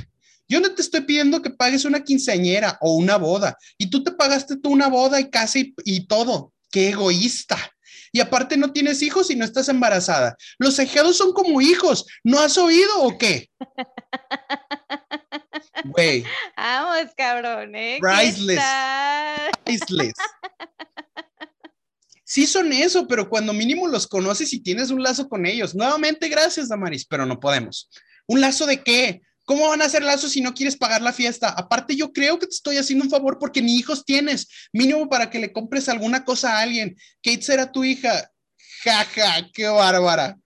[0.47, 3.57] yo no te estoy pidiendo que pagues una quinceañera o una boda.
[3.77, 6.52] Y tú te pagaste tú una boda y casa y, todo.
[6.73, 7.55] ¡Qué egoísta!
[8.11, 10.35] Y aparte no tienes hijos y no estás embarazada.
[10.57, 12.07] Los ejeados son como hijos.
[12.23, 13.51] ¿No has oído o qué?
[15.85, 16.25] Güey.
[16.57, 17.99] Vamos, cabrón, ¿eh?
[18.01, 18.63] Priceless.
[19.63, 20.13] Priceless.
[22.25, 25.75] Sí son eso, pero cuando mínimo los conoces y tienes un lazo con ellos.
[25.75, 27.91] Nuevamente, gracias, Damaris, pero no podemos.
[28.25, 29.21] ¿Un lazo de qué?
[29.45, 31.49] ¿Cómo van a hacer lazos si no quieres pagar la fiesta?
[31.49, 35.29] Aparte, yo creo que te estoy haciendo un favor porque ni hijos tienes, mínimo para
[35.29, 36.95] que le compres alguna cosa a alguien.
[37.21, 38.31] Kate será tu hija.
[38.83, 40.37] Jaja, qué bárbara.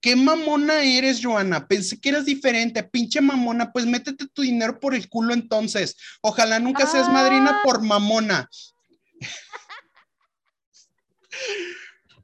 [0.00, 1.68] Qué mamona eres, Joana.
[1.68, 2.82] Pensé que eras diferente.
[2.82, 5.96] Pinche mamona, pues métete tu dinero por el culo entonces.
[6.22, 7.60] Ojalá nunca seas madrina Ah.
[7.64, 8.48] por mamona.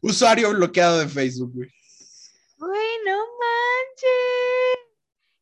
[0.00, 1.68] Usuario bloqueado de Facebook, güey.
[2.58, 4.78] Güey, no manches.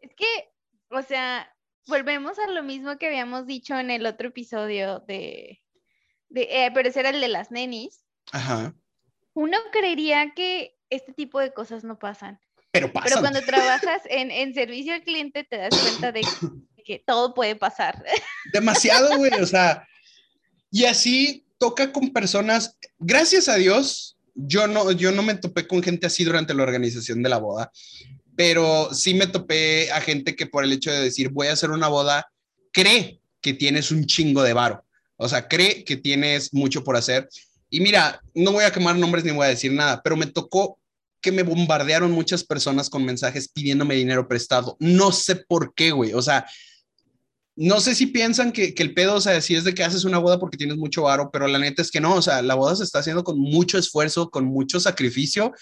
[0.00, 0.50] Es que,
[0.96, 1.52] o sea,
[1.86, 5.62] volvemos a lo mismo que habíamos dicho en el otro episodio de,
[6.28, 8.02] de eh, pero ese era el de las nenis.
[8.32, 8.74] Ajá.
[9.34, 12.40] Uno creería que este tipo de cosas no pasan,
[12.72, 13.20] Pero pero pasa.
[13.20, 16.22] cuando trabajas en, en servicio al cliente te das cuenta de
[16.84, 18.02] que todo puede pasar.
[18.52, 19.32] Demasiado, güey.
[19.40, 19.86] O sea,
[20.70, 22.78] y así toca con personas.
[22.98, 27.22] Gracias a Dios, yo no, yo no me topé con gente así durante la organización
[27.22, 27.72] de la boda,
[28.36, 31.70] pero sí me topé a gente que por el hecho de decir voy a hacer
[31.70, 32.30] una boda,
[32.72, 34.84] cree que tienes un chingo de varo.
[35.16, 37.28] O sea, cree que tienes mucho por hacer.
[37.70, 40.78] Y mira, no voy a quemar nombres ni voy a decir nada, pero me tocó
[41.20, 44.76] que me bombardearon muchas personas con mensajes pidiéndome dinero prestado.
[44.78, 46.12] No sé por qué, güey.
[46.12, 46.46] O sea,
[47.56, 50.04] no sé si piensan que, que, el pedo, o sea, si es de que haces
[50.04, 52.54] una boda porque tienes mucho varo, pero la neta es que no, o sea, la
[52.54, 55.52] boda se está haciendo con mucho esfuerzo, con mucho sacrificio.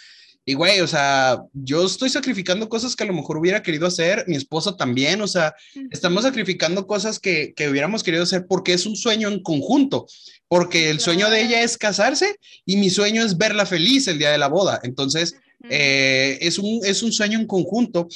[0.47, 4.24] Y güey, o sea, yo estoy sacrificando cosas que a lo mejor hubiera querido hacer,
[4.26, 5.55] mi esposo también, o sea,
[5.90, 10.07] estamos sacrificando cosas que, que hubiéramos querido hacer porque es un sueño en conjunto,
[10.47, 12.36] porque el sueño de ella es casarse
[12.66, 14.80] y mi sueño es verla feliz el día de la boda.
[14.82, 15.34] Entonces,
[15.70, 18.07] eh, es, un, es un sueño en conjunto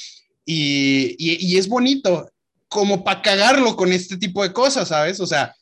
[0.45, 2.29] y, y, y es bonito
[2.67, 5.19] como para cagarlo con este tipo de cosas, ¿sabes?
[5.19, 5.55] O sea,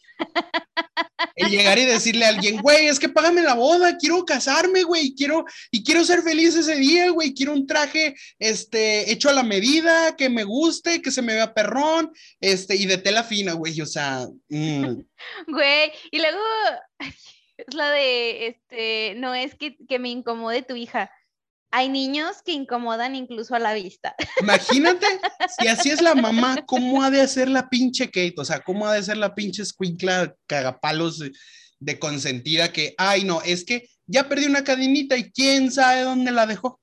[1.36, 5.14] el llegar y decirle a alguien, güey, es que págame la boda, quiero casarme, güey,
[5.16, 9.44] quiero, y quiero ser feliz ese día, güey, quiero un traje, este, hecho a la
[9.44, 12.12] medida, que me guste, que se me vea perrón,
[12.42, 15.02] este, y de tela fina, güey, o sea, mm.
[15.48, 16.42] güey, y luego
[17.58, 21.12] es la de, este, no es que, que me incomode tu hija,
[21.72, 24.16] hay niños que incomodan incluso a la vista.
[24.42, 25.06] Imagínate,
[25.60, 28.36] si así es la mamá, ¿cómo ha de hacer la pinche Kate?
[28.38, 31.20] O sea, ¿cómo ha de ser la pinche escuincla cagapalos
[31.80, 36.32] de, consentida que, ay, no, es que ya perdí una cadenita y quién sabe dónde
[36.32, 36.80] la dejó?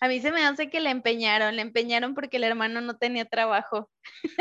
[0.00, 3.24] A mí se me hace que le empeñaron, le empeñaron porque el hermano no tenía
[3.24, 3.90] trabajo.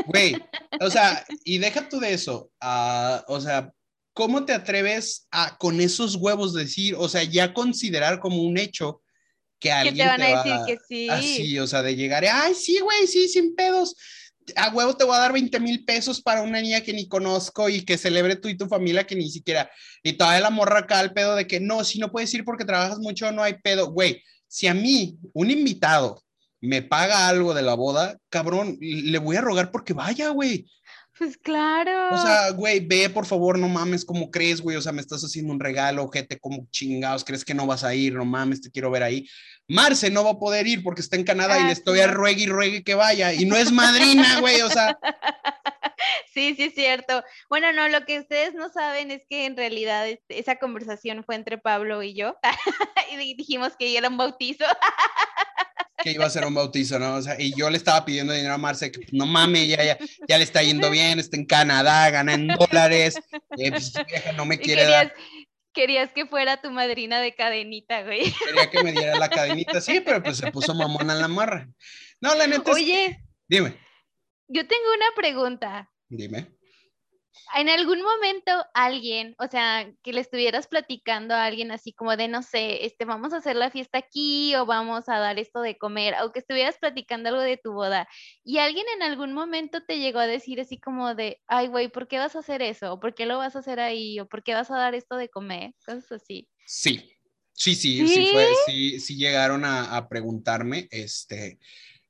[0.05, 0.39] Güey,
[0.79, 3.71] o sea, y deja tú de eso, uh, o sea,
[4.13, 9.01] ¿cómo te atreves a con esos huevos decir, o sea, ya considerar como un hecho?
[9.59, 11.09] Que alguien te van te a va decir que sí.
[11.09, 13.95] Así, o sea, de llegar, ay, sí, güey, sí, sin pedos.
[14.55, 17.67] A huevo te voy a dar 20 mil pesos para una niña que ni conozco
[17.67, 19.69] y que celebre tú y tu familia que ni siquiera.
[20.03, 22.63] Y todavía la morra acá al pedo de que no, si no puedes ir porque
[22.63, 23.91] trabajas mucho, no hay pedo.
[23.91, 26.23] Güey, si a mí, un invitado,
[26.61, 30.67] me paga algo de la boda, cabrón, le voy a rogar porque vaya, güey.
[31.17, 32.15] Pues claro.
[32.15, 34.77] O sea, güey, ve, por favor, no mames, ¿cómo crees, güey?
[34.77, 37.95] O sea, me estás haciendo un regalo, gente, como chingados, ¿crees que no vas a
[37.95, 38.13] ir?
[38.13, 39.27] No mames, te quiero ver ahí.
[39.67, 42.03] Marce no va a poder ir porque está en Canadá ah, y le estoy sí.
[42.03, 43.33] a ruegue y ruegue que vaya.
[43.33, 44.97] Y no es madrina, güey, o sea.
[46.33, 47.23] Sí, sí, es cierto.
[47.49, 51.33] Bueno, no, lo que ustedes no saben es que en realidad este, esa conversación fue
[51.33, 52.37] entre Pablo y yo.
[53.11, 54.63] y dijimos que era un bautizo.
[56.03, 57.15] que iba a ser un bautizo, ¿no?
[57.15, 59.97] O sea, y yo le estaba pidiendo dinero a Marce, que no mames, ya, ya,
[60.27, 63.19] ya le está yendo bien, está en Canadá, gana en dólares,
[63.57, 65.13] eh, pues, vieja, no me quiere querías, dar.
[65.73, 68.31] Querías que fuera tu madrina de cadenita, güey.
[68.45, 71.67] Quería que me diera la cadenita, sí, pero pues se puso mamona en la marra.
[72.19, 73.05] No, la neta Oye.
[73.05, 73.17] Es...
[73.47, 73.77] Dime.
[74.47, 75.91] Yo tengo una pregunta.
[76.09, 76.56] Dime.
[77.55, 82.27] En algún momento alguien, o sea, que le estuvieras platicando a alguien así como de,
[82.27, 85.77] no sé, este, vamos a hacer la fiesta aquí o vamos a dar esto de
[85.77, 88.07] comer, o que estuvieras platicando algo de tu boda
[88.43, 92.07] y alguien en algún momento te llegó a decir así como de, ay, güey, ¿por
[92.07, 92.93] qué vas a hacer eso?
[92.93, 94.19] ¿O por qué lo vas a hacer ahí?
[94.19, 95.73] ¿O por qué vas a dar esto de comer?
[95.85, 96.47] Cosas así.
[96.65, 97.17] Sí,
[97.53, 101.59] sí, sí, sí, sí, fue, sí, sí llegaron a, a preguntarme, este,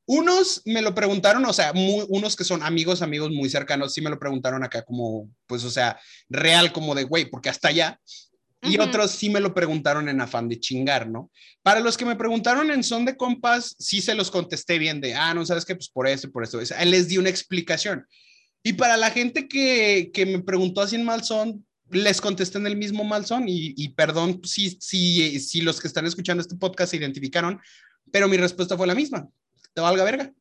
[0.08, 4.01] unos me lo preguntaron, o sea, muy, unos que son amigos, amigos muy cercanos, sí
[4.01, 5.99] me lo preguntaron acá como, pues, o sea,
[6.30, 7.99] real como de, güey, porque hasta allá.
[8.62, 8.88] Y uh -huh.
[8.88, 11.30] otros sí me lo preguntaron en afán de chingar, ¿no?
[11.62, 15.14] Para los que me preguntaron en son de compas, sí se los contesté bien de,
[15.14, 16.60] ah, no, sabes qué, pues por eso, por eso.
[16.86, 18.08] Les di una explicación.
[18.64, 22.68] Y para la gente que, que me preguntó así en mal son, les contesté en
[22.68, 26.55] el mismo mal son y, y perdón si, si, si los que están escuchando este
[26.55, 27.60] podcast se identificaron,
[28.12, 29.30] pero mi respuesta fue la misma
[29.78, 30.34] te valga verga.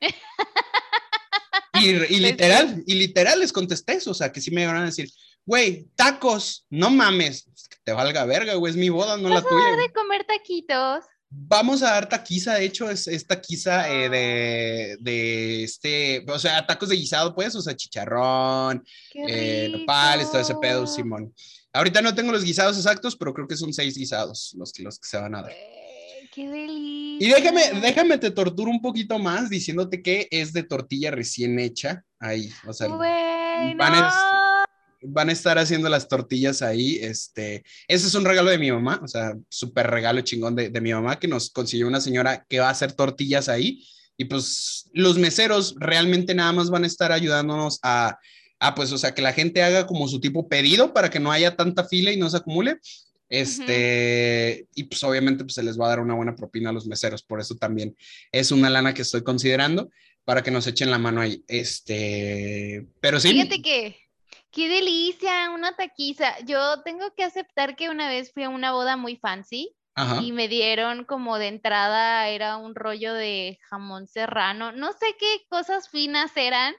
[1.74, 4.86] y, y, literal, y literal les contesté eso, o sea, que sí me iban a
[4.86, 5.08] decir,
[5.46, 7.48] güey, tacos, no mames,
[7.84, 9.76] te valga verga, güey, es mi boda, no la tuya.
[9.76, 11.04] de comer taquitos?
[11.30, 16.66] Vamos a dar taquiza, de hecho, es, es taquiza eh, de, de este, o sea,
[16.66, 18.84] tacos de guisado, pues, o sea, chicharrón,
[19.14, 21.32] eh, nopales, todo ese pedo, Simón.
[21.72, 25.08] Ahorita no tengo los guisados exactos, pero creo que son seis guisados los los que
[25.08, 25.52] se van a dar.
[26.38, 27.26] ¡Qué delicia!
[27.26, 32.04] Y déjame, déjame te torturo un poquito más diciéndote que es de tortilla recién hecha
[32.20, 32.48] ahí.
[32.64, 33.02] O sea, van,
[33.94, 34.64] a,
[35.02, 36.96] van, a, estar haciendo las tortillas ahí.
[37.02, 40.80] Este, ese es un regalo de mi mamá, o sea, súper regalo chingón de, de
[40.80, 43.84] mi mamá que nos consiguió una señora que va a hacer tortillas ahí.
[44.16, 48.16] Y pues los meseros realmente nada más van a estar ayudándonos a,
[48.60, 51.32] a, pues, o sea, que la gente haga como su tipo pedido para que no
[51.32, 52.78] haya tanta fila y no se acumule.
[53.28, 56.86] Este, y pues obviamente pues, se les va a dar una buena propina a los
[56.86, 57.96] meseros, por eso también
[58.32, 59.90] es una lana que estoy considerando
[60.24, 61.42] para que nos echen la mano ahí.
[61.48, 63.30] Este, pero sí.
[63.30, 63.96] Fíjate que,
[64.50, 66.38] qué delicia, una taquiza.
[66.44, 69.74] Yo tengo que aceptar que una vez fui a una boda muy fancy
[70.22, 75.44] y me dieron como de entrada, era un rollo de jamón serrano, no sé qué
[75.48, 76.74] cosas finas eran,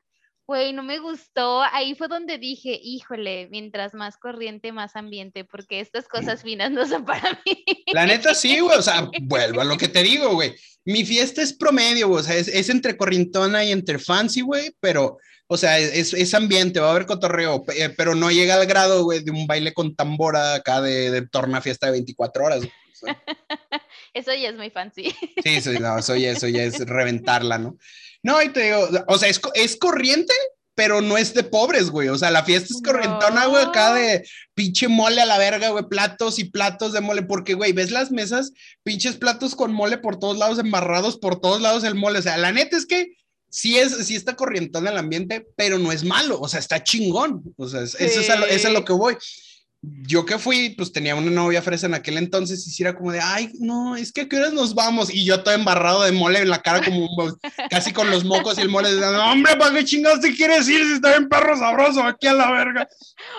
[0.50, 1.62] Güey, no me gustó.
[1.62, 6.88] Ahí fue donde dije, híjole, mientras más corriente, más ambiente, porque estas cosas finas no
[6.88, 7.64] son para mí.
[7.93, 8.76] La neta sí, güey.
[8.76, 10.56] O sea, vuelvo a lo que te digo, güey.
[10.86, 12.22] Mi fiesta es promedio, güey.
[12.22, 16.80] O sea, es, entre corrientona y entre fancy, güey, pero, o sea, es, es, ambiente,
[16.80, 19.95] va a haber cotorreo, eh, pero no llega al grado, güey, de un baile con
[19.95, 22.62] tambora acá de, de torna fiesta de 24 horas.
[24.16, 25.16] Eso ya es muy fancy.
[25.43, 27.78] Sí, eso, no, eso, ya, eso ya es reventarla, ¿no?
[28.24, 30.34] No, y te digo, o sea, es, es corriente,
[30.76, 32.09] pero no es de pobres, güey.
[32.09, 35.86] O sea, la fiesta es corrientona, güey, acá de pinche mole a la verga, güey,
[35.88, 38.51] platos y platos de mole, porque, güey, ves las mesas,
[38.84, 42.20] pinches platos con mole por todos lados, embarrados por todos lados el mole.
[42.20, 43.07] O sea, la neta es que
[43.49, 47.43] sí, es, sí está corrientona el ambiente, pero no es malo, o sea, está chingón.
[47.57, 49.17] O sea, eso, es eso es a lo que voy
[49.82, 53.14] yo que fui, pues tenía una novia fresa en aquel entonces y si era como
[53.14, 55.10] de, ay, no, es que a qué horas nos vamos?
[55.14, 57.08] Y yo todo embarrado de mole en la cara, como
[57.70, 60.86] casi con los mocos y el mole, de, hombre, ¿para qué chingados te quieres ir
[60.86, 62.90] si está bien perro sabroso aquí a la verga?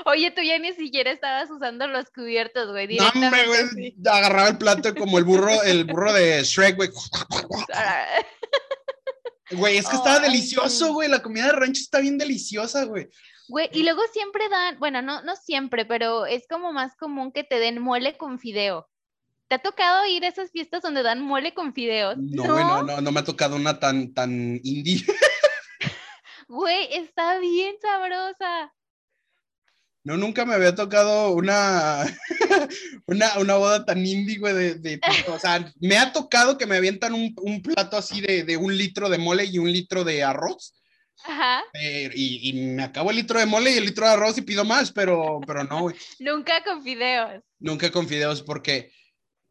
[0.07, 2.97] Oye, tú ya ni siquiera estabas usando los cubiertos, güey.
[2.97, 6.89] No, hombre, güey, agarraba el plato como el burro, el burro de Shrek, güey.
[9.53, 11.09] Güey, es que estaba delicioso, güey.
[11.09, 13.09] La comida de rancho está bien deliciosa, güey.
[13.51, 17.43] Güey, y luego siempre dan, bueno, no, no siempre, pero es como más común que
[17.43, 18.89] te den mole con fideo.
[19.49, 22.17] ¿Te ha tocado ir a esas fiestas donde dan mole con fideos?
[22.17, 25.05] No, no, bueno, no, no me ha tocado una tan, tan indie.
[26.49, 28.73] Güey, está bien sabrosa.
[30.03, 32.05] No, nunca me había tocado una,
[33.07, 36.77] una, una boda tan indie, güey, de, de, o sea, me ha tocado que me
[36.77, 40.25] avientan un, un plato así de, de, un litro de mole y un litro de
[40.25, 40.80] arroz,
[41.25, 41.63] Ajá.
[41.75, 44.65] Eh, y, me acabo el litro de mole y el litro de arroz y pido
[44.65, 45.97] más, pero, pero no, güey.
[46.19, 47.43] Nunca con fideos.
[47.59, 48.93] Nunca con fideos porque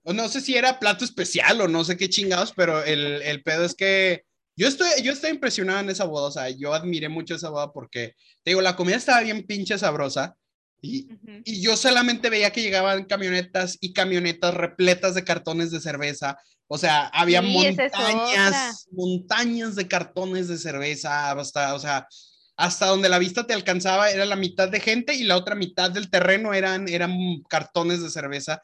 [0.03, 3.65] no sé si era plato especial o no sé qué chingados, pero el, el pedo
[3.65, 4.24] es que
[4.55, 7.72] yo estoy, yo estoy impresionado en esa boda, o sea, yo admiré mucho esa boda
[7.72, 10.36] porque, te digo, la comida estaba bien pinche sabrosa
[10.82, 11.07] y,
[11.45, 16.38] y yo solamente veía que llegaban camionetas y camionetas repletas de cartones de cerveza
[16.72, 22.07] o sea, había montañas, montañas de cartones de cerveza, hasta, o sea,
[22.55, 25.89] hasta donde la vista te alcanzaba era la mitad de gente y la otra mitad
[25.89, 28.61] del terreno eran, eran cartones de cerveza.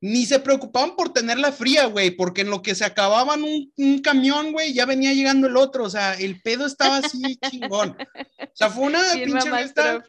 [0.00, 4.50] Ni se preocupaban por tenerla fría, güey, porque en lo que se acababan un, camión,
[4.50, 5.84] güey, ya venía llegando el otro.
[5.84, 7.96] O sea, el pedo estaba así chingón.
[8.40, 10.04] O sea, fue una pinche fiesta.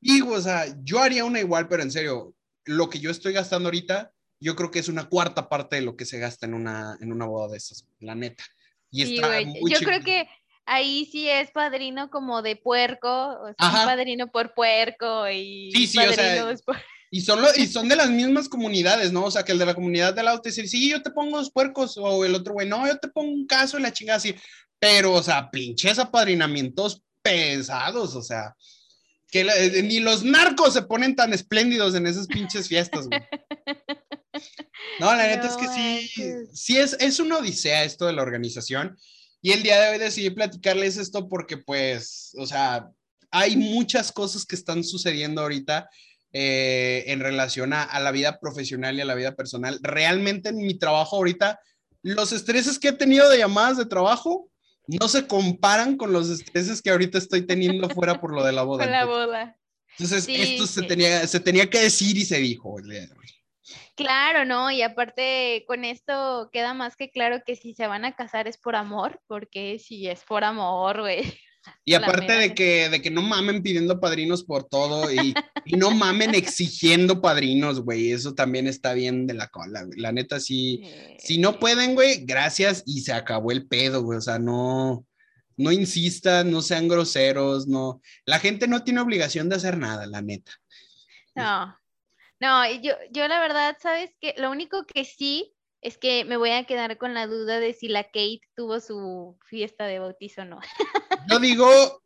[0.00, 3.68] Y, o sea, yo haría una igual, pero en serio, lo que yo estoy gastando
[3.68, 4.12] ahorita,
[4.42, 7.12] yo creo que es una cuarta parte de lo que se gasta en una, en
[7.12, 8.44] una boda de esas, la neta.
[8.90, 10.28] Y sí, está Yo creo que
[10.66, 15.98] ahí sí es padrino como de puerco, o sea, padrino por puerco y sí, sí,
[15.98, 16.54] o sea,
[17.10, 19.24] y son, y son de las mismas comunidades, ¿no?
[19.24, 21.50] O sea, que el de la comunidad del auto dice, sí, yo te pongo los
[21.50, 24.34] puercos, o el otro güey, no, yo te pongo un caso y la chingada así,
[24.78, 28.56] pero, o sea, pinches apadrinamientos pesados, o sea,
[29.30, 29.44] que
[29.84, 33.20] ni los narcos se ponen tan espléndidos en esas pinches fiestas, güey.
[35.00, 38.96] No, la neta es que sí, sí es, es una odisea esto de la organización.
[39.40, 42.88] Y el día de hoy decidí platicarles esto porque, pues, o sea,
[43.30, 45.88] hay muchas cosas que están sucediendo ahorita
[46.32, 49.78] eh, en relación a, a, la vida profesional y a la vida personal.
[49.82, 51.60] Realmente en mi trabajo ahorita,
[52.02, 54.48] los estreses que he tenido de llamadas de trabajo
[54.86, 58.62] no se comparan con los estreses que ahorita estoy teniendo fuera por lo de la
[58.64, 58.86] boda.
[58.86, 59.56] la boda.
[59.98, 63.28] Entonces, esto Se, tenía, se tenía que decir y se dijo el día de hoy.
[63.94, 64.70] Claro, ¿no?
[64.70, 68.56] Y aparte con esto queda más que claro que si se van a casar es
[68.56, 71.22] por amor, porque si es por amor, güey.
[71.84, 75.32] Y aparte de que, de que no mamen pidiendo padrinos por todo y,
[75.76, 80.00] no mamen exigiendo padrinos, güey, eso también está bien de la cola, güey.
[80.00, 80.82] La neta, sí,
[81.20, 84.18] si no pueden, güey, gracias y se acabó el pedo, güey.
[84.18, 85.06] O sea, no,
[85.56, 88.00] no insistan, no sean groseros, no.
[88.26, 90.50] La gente no tiene obligación de hacer nada, la neta.
[91.36, 91.76] No,
[92.42, 96.50] No, yo, yo la verdad, ¿sabes que Lo único que sí es que me voy
[96.50, 100.46] a quedar con la duda de si la Kate tuvo su fiesta de bautizo o
[100.46, 100.60] no.
[101.30, 102.02] Yo digo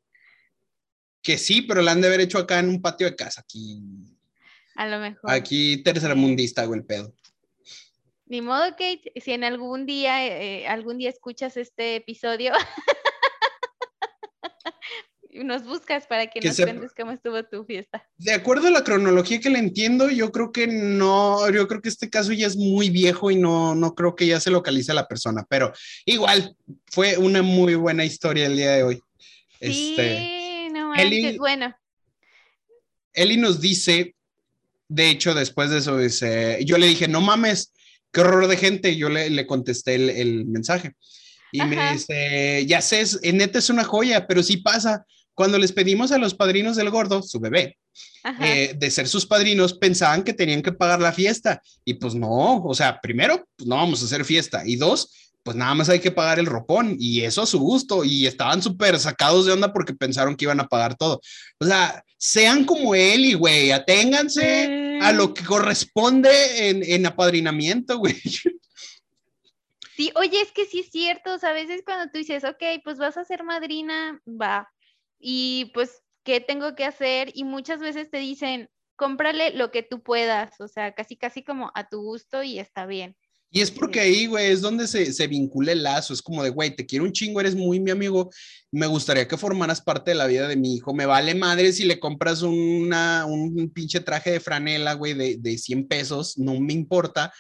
[1.23, 3.81] que sí, pero la han de haber hecho acá en un patio de casa, aquí.
[4.75, 5.31] A lo mejor.
[5.31, 7.15] Aquí tercermundista hago el pedo.
[8.27, 12.53] Ni modo, Kate, si en algún día, eh, algún día escuchas este episodio,
[15.45, 18.07] nos buscas para que, nos cuentes cómo estuvo tu fiesta.
[18.19, 21.89] De acuerdo a la cronología que le entiendo, yo creo que no, yo creo que
[21.89, 24.97] este caso ya es muy viejo y no, no creo que ya se localice a
[24.97, 25.73] la persona, pero
[26.05, 26.57] igual
[26.87, 29.03] fue una muy buena historia el día de hoy.
[29.61, 31.75] Sí, este, no manches, bueno.
[33.13, 34.15] Eli nos dice,
[34.89, 37.73] de hecho, después de eso, dice, yo le dije, no mames,
[38.13, 40.95] qué horror de gente, yo le, le contesté el, el mensaje.
[41.53, 45.07] Y me dice, ya sé, en neta es una joya, pero sí pasa
[45.37, 47.77] cuando les pedimos a los padrinos del gordo, su bebé,
[48.41, 51.61] eh, de ser sus padrinos, pensaban que tenían que pagar la fiesta.
[51.85, 54.63] Y pues no, o sea, primero, pues no vamos a hacer fiesta.
[54.65, 56.97] Y dos, pues nada más hay que pagar el ropón.
[56.99, 58.03] Y eso a su gusto.
[58.03, 61.21] Y estaban súper sacados de onda porque pensaron que iban a pagar todo.
[61.61, 67.99] O sea, sean como él y, güey, aténganse a lo que corresponde en, en apadrinamiento,
[67.99, 68.15] güey.
[69.97, 72.83] Sí, oye, es que sí es cierto, o sea, a veces cuando tú dices, ok,
[72.85, 74.71] pues vas a ser madrina, va,
[75.19, 77.31] y pues, ¿qué tengo que hacer?
[77.35, 81.71] Y muchas veces te dicen, cómprale lo que tú puedas, o sea, casi, casi como
[81.75, 83.17] a tu gusto y está bien.
[83.51, 86.13] Y es porque ahí, güey, es donde se, se, vincula el lazo.
[86.13, 88.31] Es como de, güey, te quiero un chingo, eres muy mi amigo.
[88.73, 90.93] Me gustaría que formaras parte de la vida de mi hijo.
[90.93, 95.57] Me vale madre si le compras una, un pinche traje de franela, güey, de, de
[95.57, 96.37] 100 pesos.
[96.37, 97.33] No me importa,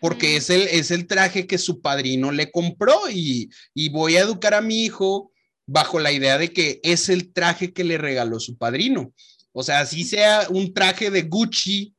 [0.00, 4.20] porque es, el, es el traje que su padrino le compró y, y voy a
[4.20, 5.31] educar a mi hijo
[5.66, 9.12] bajo la idea de que es el traje que le regaló su padrino.
[9.52, 11.94] O sea, si sea un traje de Gucci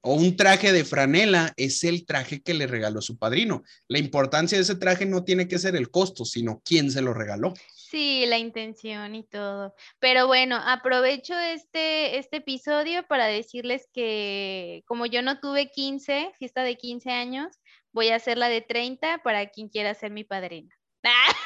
[0.00, 3.62] o un traje de franela, es el traje que le regaló su padrino.
[3.88, 7.12] La importancia de ese traje no tiene que ser el costo, sino quién se lo
[7.12, 7.54] regaló.
[7.74, 9.74] Sí, la intención y todo.
[10.00, 16.62] Pero bueno, aprovecho este, este episodio para decirles que como yo no tuve 15, fiesta
[16.62, 17.60] de 15 años,
[17.92, 20.76] voy a hacer la de 30 para quien quiera ser mi padrina.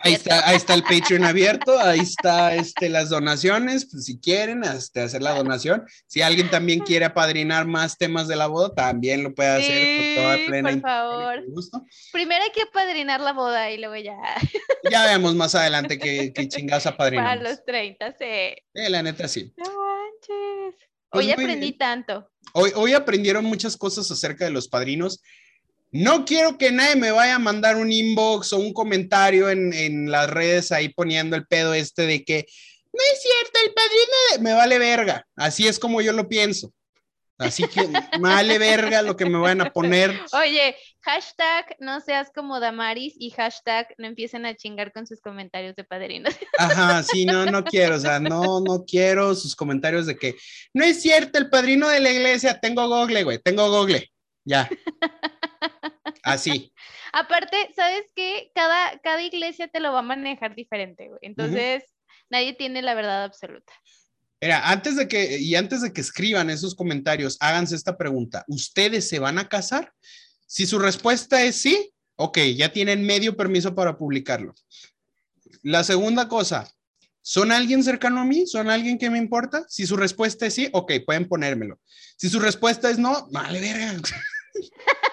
[0.00, 4.64] ahí, está, ahí está el Patreon abierto, ahí está este, las donaciones, pues, si quieren
[4.64, 5.84] este, hacer la donación.
[6.06, 10.24] Si alguien también quiere apadrinar más temas de la boda, también lo puede hacer con
[10.24, 11.44] toda plena por favor.
[12.12, 14.18] Primero hay que apadrinar la boda y luego ya.
[14.90, 17.36] Ya vemos más adelante qué, qué chingados apadrinamos.
[17.38, 18.54] Para los 30, sí.
[18.74, 19.52] la neta sí.
[19.56, 20.88] No manches.
[21.10, 22.30] Pues hoy aprendí tanto.
[22.54, 25.22] Hoy, hoy aprendieron muchas cosas acerca de los padrinos.
[25.92, 30.28] No quiero que nadie me vaya a mandar un inbox o un comentario en, las
[30.30, 32.46] redes ahí poniendo el pedo este de que
[32.92, 35.26] no es cierto, el padrino me vale verga.
[35.36, 36.72] Así es como yo lo pienso.
[37.36, 37.88] Así que
[38.20, 40.18] vale verga lo que me van a poner.
[40.32, 45.76] Oye, hashtag no seas como Damaris y hashtag no empiecen a chingar con sus comentarios
[45.76, 46.34] de padrinos.
[46.58, 50.36] Ajá, sí, no, no quiero, o sea, no, no quiero sus comentarios de que
[50.72, 54.10] no es cierto, el padrino de la iglesia, tengo Google, güey, tengo Google,
[54.44, 54.70] ya.
[56.22, 56.72] Así.
[57.12, 58.50] Aparte, ¿sabes qué?
[58.54, 61.20] Cada, cada iglesia te lo va a manejar diferente, güey.
[61.22, 61.84] Entonces,
[62.30, 63.72] nadie tiene la verdad absoluta.
[64.40, 68.44] Mira, antes de que, y antes de que escriban esos comentarios, háganse esta pregunta.
[68.48, 69.92] ¿Ustedes se van a casar?
[70.46, 74.52] Si su respuesta es sí, ok, ya tienen medio permiso para publicarlo.
[75.62, 76.68] La segunda cosa,
[77.20, 78.46] ¿son alguien cercano a mí?
[78.48, 79.64] ¿Son alguien que me importa?
[79.68, 81.80] Si su respuesta es sí, ok, pueden ponérmelo.
[82.16, 84.00] Si su respuesta es no, vale, verga.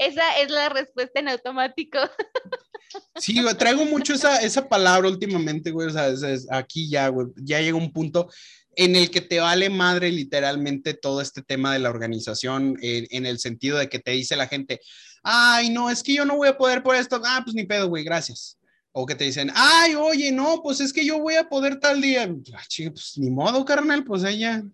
[0.00, 1.98] Esa es la respuesta en automático.
[3.14, 5.86] Sí, traigo mucho esa, esa palabra últimamente, güey.
[5.86, 6.12] O sea,
[6.50, 8.28] aquí ya, güey, ya llega un punto
[8.74, 13.38] en el que te vale madre literalmente todo este tema de la organización, en, el
[13.38, 14.80] sentido de que te dice la gente,
[15.22, 17.20] ay, no, es que yo no voy a poder por esto.
[17.24, 18.58] Ah, pues ni pedo, güey, gracias.
[18.90, 22.00] O que te dicen, ay, oye, no, pues es que yo voy a poder tal
[22.00, 22.28] día.
[22.54, 24.64] Ah, pues ni modo, carnal, pues ella.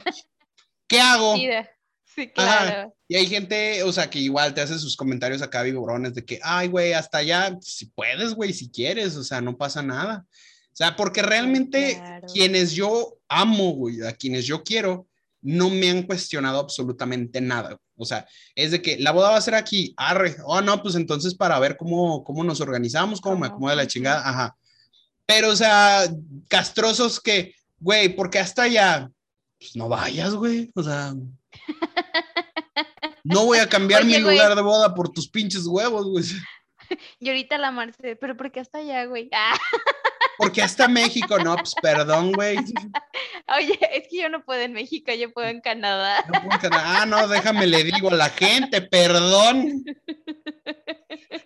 [0.88, 1.34] ¿Qué hago?
[2.16, 2.94] Sí, claro.
[3.08, 6.40] Y hay gente, o sea, que igual te hace sus comentarios acá vigorones de que,
[6.42, 10.24] ay, güey, hasta allá, si puedes, güey, si quieres, o sea, no pasa nada.
[10.28, 12.02] O sea, porque realmente
[12.32, 15.06] quienes yo amo, güey, a quienes yo quiero,
[15.42, 17.76] no me han cuestionado absolutamente nada.
[17.96, 20.94] O sea, es de que la boda va a ser aquí, arre, oh, no, pues
[20.94, 24.56] entonces para ver cómo, cómo nos organizamos, cómo me acomoda la chingada, ajá.
[25.26, 26.10] Pero, o sea,
[26.48, 29.10] castrosos que, güey, porque hasta allá,
[29.58, 31.14] pues no vayas, güey, o sea.
[33.28, 36.24] No voy a cambiar mi lugar de boda por tus pinches huevos, güey.
[37.18, 39.28] Y ahorita la Marce, pero ¿por qué hasta allá, güey?
[39.32, 39.58] Ah.
[40.38, 42.58] porque hasta México, no, pues perdón, güey.
[43.56, 46.24] Oye, es que yo no puedo en México, yo puedo en Canadá.
[46.32, 47.02] No puedo en Canadá.
[47.02, 49.82] Ah, no, déjame le digo a la gente, perdón.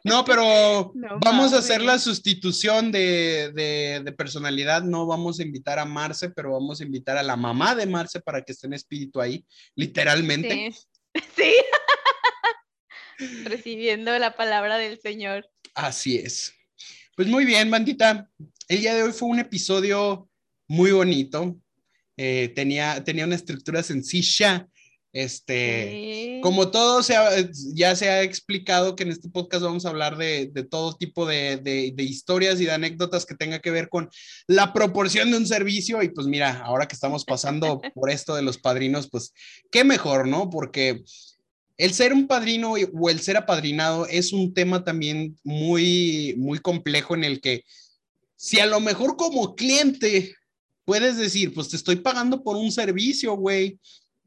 [0.04, 4.82] No, pero No vamos a hacer la sustitución de, de- de personalidad.
[4.82, 8.20] No vamos a invitar a Marce, pero vamos a invitar a la mamá de Marce
[8.20, 10.72] para que esté en espíritu ahí, literalmente.
[10.72, 10.86] Sí.
[11.36, 11.54] Sí.
[13.44, 15.48] Recibiendo la palabra del Señor.
[15.74, 16.54] Así es.
[17.16, 18.30] Pues muy bien, bandita.
[18.68, 20.28] El día de hoy fue un episodio
[20.68, 21.58] muy bonito.
[22.16, 24.68] Eh, tenía, tenía una estructura sencilla.
[25.12, 25.90] Este,
[26.36, 26.40] Sí.
[26.40, 27.30] como todo se ha-
[27.74, 31.26] ya se ha explicado que en este podcast vamos a hablar de, de todo tipo
[31.26, 34.08] de, de- de historias y de anécdotas que tenga que ver con
[34.46, 36.02] la proporción de un servicio.
[36.02, 39.32] Y pues mira, ahora que estamos pasando por esto de los padrinos, pues
[39.72, 40.48] qué mejor, ¿no?
[40.48, 41.02] Porque
[41.76, 47.14] el ser un padrino o el ser apadrinado es un tema también muy, muy complejo
[47.14, 47.64] en el que
[48.36, 50.34] si a lo mejor como cliente
[50.84, 53.78] puedes decir, pues te estoy pagando por un servicio, güey,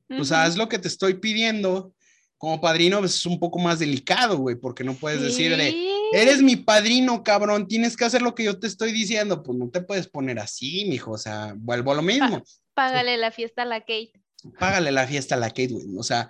[0.08, 0.36] pues Ujú.
[0.36, 1.94] haz lo que te estoy pidiendo.
[2.38, 5.90] Como padrino pues, es un poco más delicado, güey, porque no puedes decir de, Sí.
[6.12, 9.42] eres mi padrino, cabrón, tienes que hacer lo que yo te estoy diciendo.
[9.44, 12.44] Pues no te puedes poner así, mijo, o sea, vuelvo a lo mismo.
[12.74, 14.12] Págale la fiesta a la Kate.
[14.60, 15.86] Págale la fiesta a la Kate, güey.
[15.98, 16.30] O sea,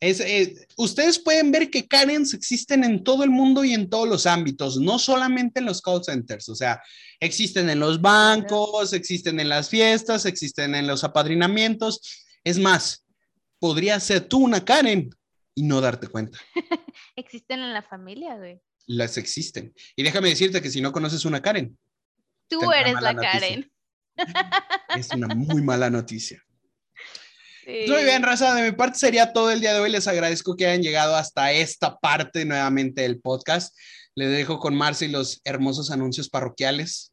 [0.00, 4.26] es, ustedes pueden ver que Karens existen en todo el mundo y en todos los
[4.26, 6.82] ámbitos, no solamente en los call centers, o sea,
[7.20, 12.00] existen en los bancos, existen en las fiestas, existen en los apadrinamientos.
[12.42, 13.01] Es más,
[13.62, 15.08] podría ser tú una Karen
[15.54, 16.36] y no darte cuenta.
[17.16, 18.60] Existen en la familia, güey.
[18.88, 19.72] Las existen.
[19.94, 21.78] Y déjame decirte que si no conoces una Karen,
[22.48, 23.40] Tú eres la noticia.
[23.40, 23.72] Karen.
[24.96, 26.42] es una muy mala noticia.
[27.64, 27.84] Sí.
[27.86, 29.92] Muy bien, raza, de mi parte sería todo el día de hoy.
[29.92, 33.78] Les agradezco que hayan llegado hasta esta parte nuevamente del podcast.
[34.16, 37.11] Les dejo con Marce y los hermosos anuncios parroquiales.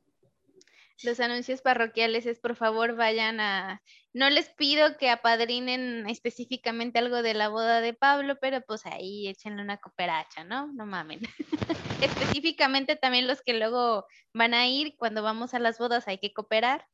[1.03, 3.81] Los anuncios parroquiales es por favor vayan a.
[4.13, 9.27] No les pido que apadrinen específicamente algo de la boda de Pablo, pero pues ahí
[9.27, 10.71] échenle una cooperacha, ¿no?
[10.73, 11.21] No mamen.
[12.01, 16.33] Específicamente también los que luego van a ir cuando vamos a las bodas hay que
[16.33, 16.85] cooperar.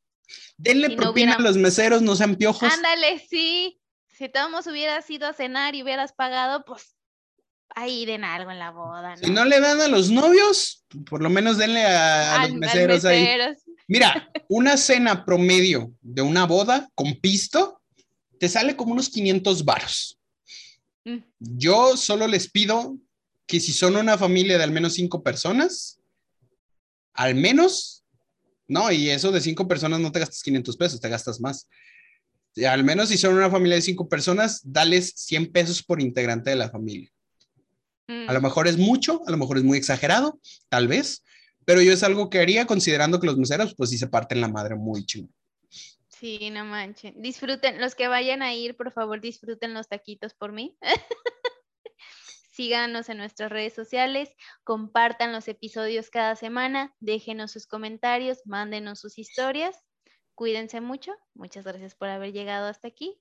[0.57, 2.71] Denle Si no propina hubiera- a los meseros, no sean piojos.
[2.71, 3.79] Ándale, sí.
[4.07, 6.95] Si todos hubieras ido a cenar y hubieras pagado, pues
[7.75, 9.17] ahí den algo en la boda, ¿no?
[9.17, 12.53] Si no le dan a los novios, por lo menos denle a, a Al- los
[12.53, 13.23] al meseros ahí.
[13.87, 17.81] Mira, una cena promedio de una boda con pisto
[18.39, 20.19] te sale como unos 500 varos.
[21.05, 21.17] Mm.
[21.39, 22.97] Yo solo les pido
[23.45, 25.99] que si son una familia de al menos cinco personas,
[27.13, 28.03] al menos,
[28.67, 31.67] no, y eso de cinco personas no te gastas 500 pesos, te gastas más.
[32.55, 36.49] Y Al menos si son una familia de cinco personas, dales 100 pesos por integrante
[36.49, 37.11] de la familia.
[38.07, 38.43] A lo Mm.
[38.43, 41.23] mejor es mucho, a lo mejor es muy exagerado, tal vez,
[41.65, 44.47] pero yo es algo que haría considerando que los meseros, pues sí se parten la
[44.47, 45.27] madre muy chido.
[46.07, 47.21] Sí, no manchen.
[47.21, 50.77] Disfruten, los que vayan a ir, por favor, disfruten los taquitos por mí.
[52.51, 54.29] Síganos en nuestras redes sociales,
[54.63, 59.75] compartan los episodios cada semana, déjenos sus comentarios, mándenos sus historias.
[60.35, 61.11] Cuídense mucho.
[61.33, 63.19] Muchas gracias por haber llegado hasta aquí.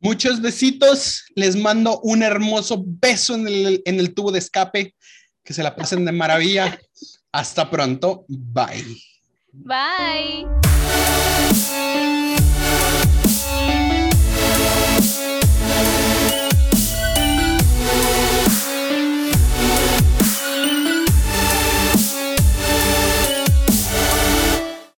[0.00, 4.94] Muchos besitos, les mando un hermoso beso en el, en el tubo de escape,
[5.44, 6.80] que se la pasen de maravilla.
[7.38, 8.24] Hasta pronto.
[8.26, 8.96] Bye.
[9.52, 10.44] Bye.